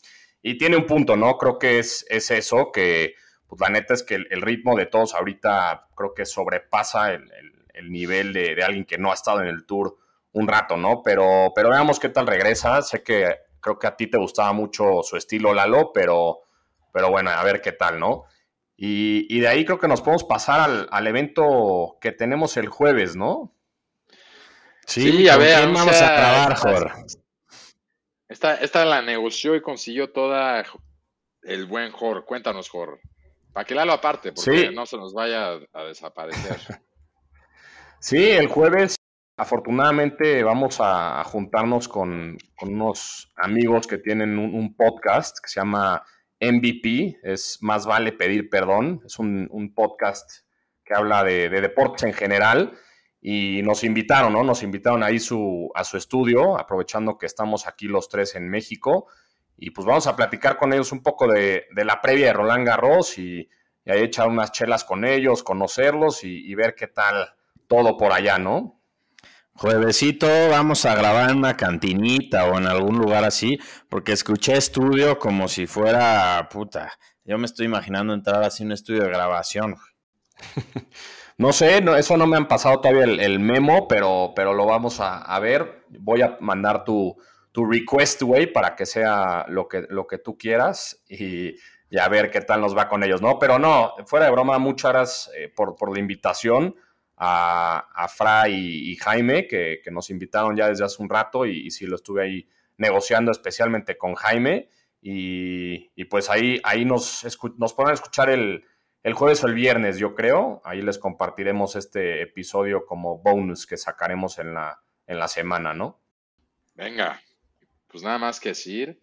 Y 0.43 0.57
tiene 0.57 0.77
un 0.77 0.85
punto, 0.85 1.15
¿no? 1.15 1.37
Creo 1.37 1.57
que 1.57 1.79
es, 1.79 2.05
es 2.09 2.29
eso, 2.29 2.71
que 2.71 3.15
pues 3.47 3.61
la 3.61 3.69
neta 3.69 3.93
es 3.93 4.03
que 4.03 4.15
el, 4.15 4.41
ritmo 4.41 4.75
de 4.75 4.85
todos 4.85 5.15
ahorita 5.15 5.87
creo 5.95 6.13
que 6.13 6.25
sobrepasa 6.25 7.13
el 7.13 7.91
nivel 7.91 8.33
de, 8.33 8.55
de 8.55 8.63
alguien 8.63 8.85
que 8.85 8.97
no 8.97 9.11
ha 9.11 9.15
estado 9.15 9.41
en 9.41 9.47
el 9.47 9.65
tour 9.65 9.97
un 10.33 10.47
rato, 10.47 10.77
¿no? 10.77 11.01
Pero, 11.01 11.51
pero 11.55 11.69
veamos 11.69 11.99
qué 11.99 12.09
tal 12.09 12.27
regresa. 12.27 12.81
Sé 12.81 13.03
que 13.03 13.46
creo 13.61 13.77
que 13.79 13.87
a 13.87 13.95
ti 13.95 14.07
te 14.07 14.17
gustaba 14.17 14.53
mucho 14.53 15.01
su 15.03 15.17
estilo, 15.17 15.53
Lalo, 15.53 15.91
pero, 15.93 16.39
pero 16.91 17.09
bueno, 17.09 17.29
a 17.31 17.43
ver 17.43 17.61
qué 17.61 17.71
tal, 17.71 17.99
¿no? 17.99 18.25
Y, 18.75 19.25
y 19.35 19.39
de 19.39 19.47
ahí 19.47 19.65
creo 19.65 19.79
que 19.79 19.87
nos 19.87 20.01
podemos 20.01 20.23
pasar 20.23 20.59
al, 20.59 20.87
al 20.91 21.07
evento 21.07 21.97
que 21.99 22.11
tenemos 22.11 22.57
el 22.57 22.67
jueves, 22.69 23.15
¿no? 23.15 23.53
Sí, 24.85 25.27
a 25.27 25.33
¿con 25.33 25.41
ver, 25.43 25.67
vamos 25.73 26.01
a 26.01 26.11
grabar, 26.13 26.51
esta- 26.53 26.69
Jor? 26.71 26.91
Esta, 28.29 28.55
esta 28.55 28.85
la 28.85 29.01
negoció 29.01 29.55
y 29.55 29.61
consiguió 29.61 30.11
toda 30.11 30.63
el 31.43 31.65
buen 31.65 31.91
Jor. 31.91 32.25
Cuéntanos, 32.25 32.69
Jor. 32.69 32.99
Para 33.53 33.65
que 33.65 33.73
Lalo 33.73 33.93
aparte, 33.93 34.31
porque 34.33 34.67
Sí. 34.67 34.75
no 34.75 34.85
se 34.85 34.97
nos 34.97 35.13
vaya 35.13 35.53
a, 35.53 35.59
a 35.73 35.83
desaparecer. 35.85 36.57
Sí, 37.99 38.29
el 38.29 38.47
jueves 38.47 38.96
afortunadamente 39.37 40.43
vamos 40.43 40.77
a, 40.79 41.23
juntarnos 41.23 41.87
con, 41.87 42.37
unos 42.61 43.31
amigos 43.37 43.85
que 43.87 43.99
tienen 43.99 44.37
un, 44.39 44.75
podcast 44.75 45.37
que 45.39 45.47
se 45.47 45.59
llama 45.59 46.03
MVP, 46.41 47.19
es 47.23 47.59
Más 47.61 47.85
vale 47.85 48.11
pedir 48.11 48.49
perdón, 48.49 49.01
es 49.05 49.19
un, 49.19 49.73
podcast 49.75 50.29
que 50.83 50.95
habla 50.95 51.23
de, 51.23 51.49
de 51.49 51.61
deportes 51.61 52.03
en 52.03 52.13
general 52.13 52.73
y 53.21 53.61
nos 53.61 53.83
invitaron, 53.83 54.33
¿no? 54.33 54.43
Nos 54.43 54.63
invitaron 54.63 55.03
ahí 55.03 55.19
su, 55.19 55.69
a 55.75 55.83
su 55.83 55.97
estudio, 55.97 56.57
aprovechando 56.57 57.17
que 57.17 57.25
estamos 57.27 57.67
aquí 57.67 57.87
los 57.87 58.09
tres 58.09 58.35
en 58.35 58.49
México 58.49 59.07
y 59.55 59.71
pues 59.71 59.85
vamos 59.85 60.07
a 60.07 60.15
platicar 60.15 60.57
con 60.57 60.73
ellos 60.73 60.91
un 60.91 61.03
poco 61.03 61.27
de, 61.27 61.67
la 61.75 62.01
previa 62.01 62.27
de 62.27 62.33
Roland 62.33 62.65
Garros 62.65 63.17
y, 63.19 63.47
ahí 63.85 64.03
echar 64.03 64.27
unas 64.27 64.51
chelas 64.51 64.83
con 64.83 65.05
ellos, 65.05 65.43
conocerlos 65.43 66.23
y 66.23 66.53
ver 66.55 66.75
qué 66.75 66.87
tal 66.87 67.29
todo 67.67 67.97
por 67.97 68.11
allá, 68.11 68.37
¿no? 68.37 68.76
Juevesito 69.59 70.27
vamos 70.51 70.85
a 70.85 70.93
grabar 70.93 71.31
en 71.31 71.37
una 71.37 71.57
cantinita 71.57 72.45
o 72.45 72.59
en 72.59 72.67
algún 72.67 72.99
lugar 72.99 73.23
así, 73.23 73.57
porque 73.89 74.11
escuché 74.11 74.55
estudio 74.55 75.17
como 75.17 75.47
si 75.47 75.65
fuera 75.65 76.47
puta. 76.51 76.93
Yo 77.25 77.39
me 77.39 77.47
estoy 77.47 77.65
imaginando 77.65 78.13
entrar 78.13 78.43
así 78.43 78.61
en 78.61 78.67
un 78.67 78.73
estudio 78.73 79.03
de 79.03 79.09
grabación. 79.09 79.75
No 81.39 81.53
sé, 81.53 81.81
no, 81.81 81.95
eso 81.95 82.17
no 82.17 82.25
me 82.25 82.35
han 82.35 82.47
pasado 82.47 82.81
todavía 82.81 83.03
el, 83.03 83.39
memo, 83.39 83.87
pero, 83.87 84.33
pero 84.35 84.55
lo 84.55 84.65
vamos 84.65 84.99
a, 84.99 85.19
a 85.19 85.39
ver. 85.39 85.83
Voy 85.99 86.23
a 86.23 86.35
mandar 86.39 86.83
tu, 86.83 87.15
tu 87.51 87.63
request, 87.63 88.23
güey, 88.23 88.51
para 88.51 88.75
que 88.75 88.87
sea 88.87 89.45
lo 89.47 89.67
que, 89.67 89.85
lo 89.87 90.07
que 90.07 90.17
tú 90.17 90.35
quieras 90.35 91.03
y, 91.07 91.53
y 91.91 91.99
a 91.99 92.07
ver 92.07 92.31
qué 92.31 92.41
tal 92.41 92.59
nos 92.61 92.75
va 92.75 92.89
con 92.89 93.03
ellos, 93.03 93.21
¿no? 93.21 93.37
Pero 93.37 93.59
no, 93.59 93.93
fuera 94.07 94.25
de 94.25 94.31
broma, 94.31 94.57
muchas 94.57 94.91
gracias 94.91 95.35
eh, 95.37 95.53
por, 95.55 95.75
por 95.75 95.93
la 95.93 95.99
invitación 95.99 96.75
a, 97.17 97.79
a 97.95 98.07
Fra 98.07 98.47
y, 98.47 98.95
Jaime, 98.95 99.47
que, 99.47 99.81
nos 99.91 100.09
invitaron 100.09 100.55
ya 100.55 100.69
desde 100.69 100.85
hace 100.85 101.01
un 101.01 101.09
rato 101.09 101.45
y, 101.45 101.65
y 101.67 101.71
sí 101.71 101.85
lo 101.85 101.95
estuve 101.95 102.23
ahí 102.23 102.49
negociando 102.77 103.31
especialmente 103.31 103.97
con 103.97 104.13
Jaime. 104.15 104.69
Y, 105.01 105.91
y 105.95 106.05
pues 106.05 106.29
ahí, 106.29 106.59
ahí 106.63 106.85
nos, 106.85 107.25
nos 107.57 107.73
podrán 107.73 107.93
escuchar 107.93 108.29
el, 108.29 108.63
el 109.03 109.13
jueves 109.13 109.43
o 109.43 109.47
el 109.47 109.55
viernes, 109.55 109.97
yo 109.97 110.13
creo. 110.13 110.61
Ahí 110.63 110.81
les 110.81 110.99
compartiremos 110.99 111.75
este 111.75 112.21
episodio 112.21 112.85
como 112.85 113.17
bonus 113.17 113.65
que 113.65 113.77
sacaremos 113.77 114.37
en 114.37 114.53
la, 114.53 114.81
en 115.07 115.17
la 115.17 115.27
semana, 115.27 115.73
¿no? 115.73 115.99
Venga, 116.75 117.19
pues 117.87 118.03
nada 118.03 118.19
más 118.19 118.39
que 118.39 118.49
decir. 118.49 119.01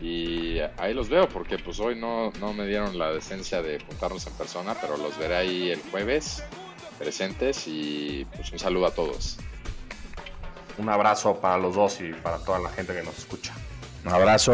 Y 0.00 0.58
ahí 0.78 0.94
los 0.94 1.08
veo, 1.08 1.28
porque 1.28 1.58
pues 1.58 1.78
hoy 1.80 1.94
no, 1.94 2.30
no 2.40 2.52
me 2.54 2.66
dieron 2.66 2.96
la 2.96 3.12
decencia 3.12 3.60
de 3.60 3.80
juntarnos 3.80 4.26
en 4.26 4.32
persona, 4.34 4.74
pero 4.80 4.96
los 4.96 5.18
veré 5.18 5.36
ahí 5.36 5.70
el 5.70 5.80
jueves 5.90 6.42
presentes 7.00 7.66
y 7.66 8.26
pues 8.36 8.52
un 8.52 8.58
saludo 8.58 8.86
a 8.86 8.90
todos. 8.90 9.38
Un 10.76 10.88
abrazo 10.90 11.40
para 11.40 11.56
los 11.56 11.74
dos 11.74 12.00
y 12.00 12.12
para 12.12 12.38
toda 12.38 12.58
la 12.58 12.68
gente 12.68 12.94
que 12.94 13.02
nos 13.02 13.18
escucha. 13.18 13.54
Un 14.04 14.12
abrazo. 14.12 14.52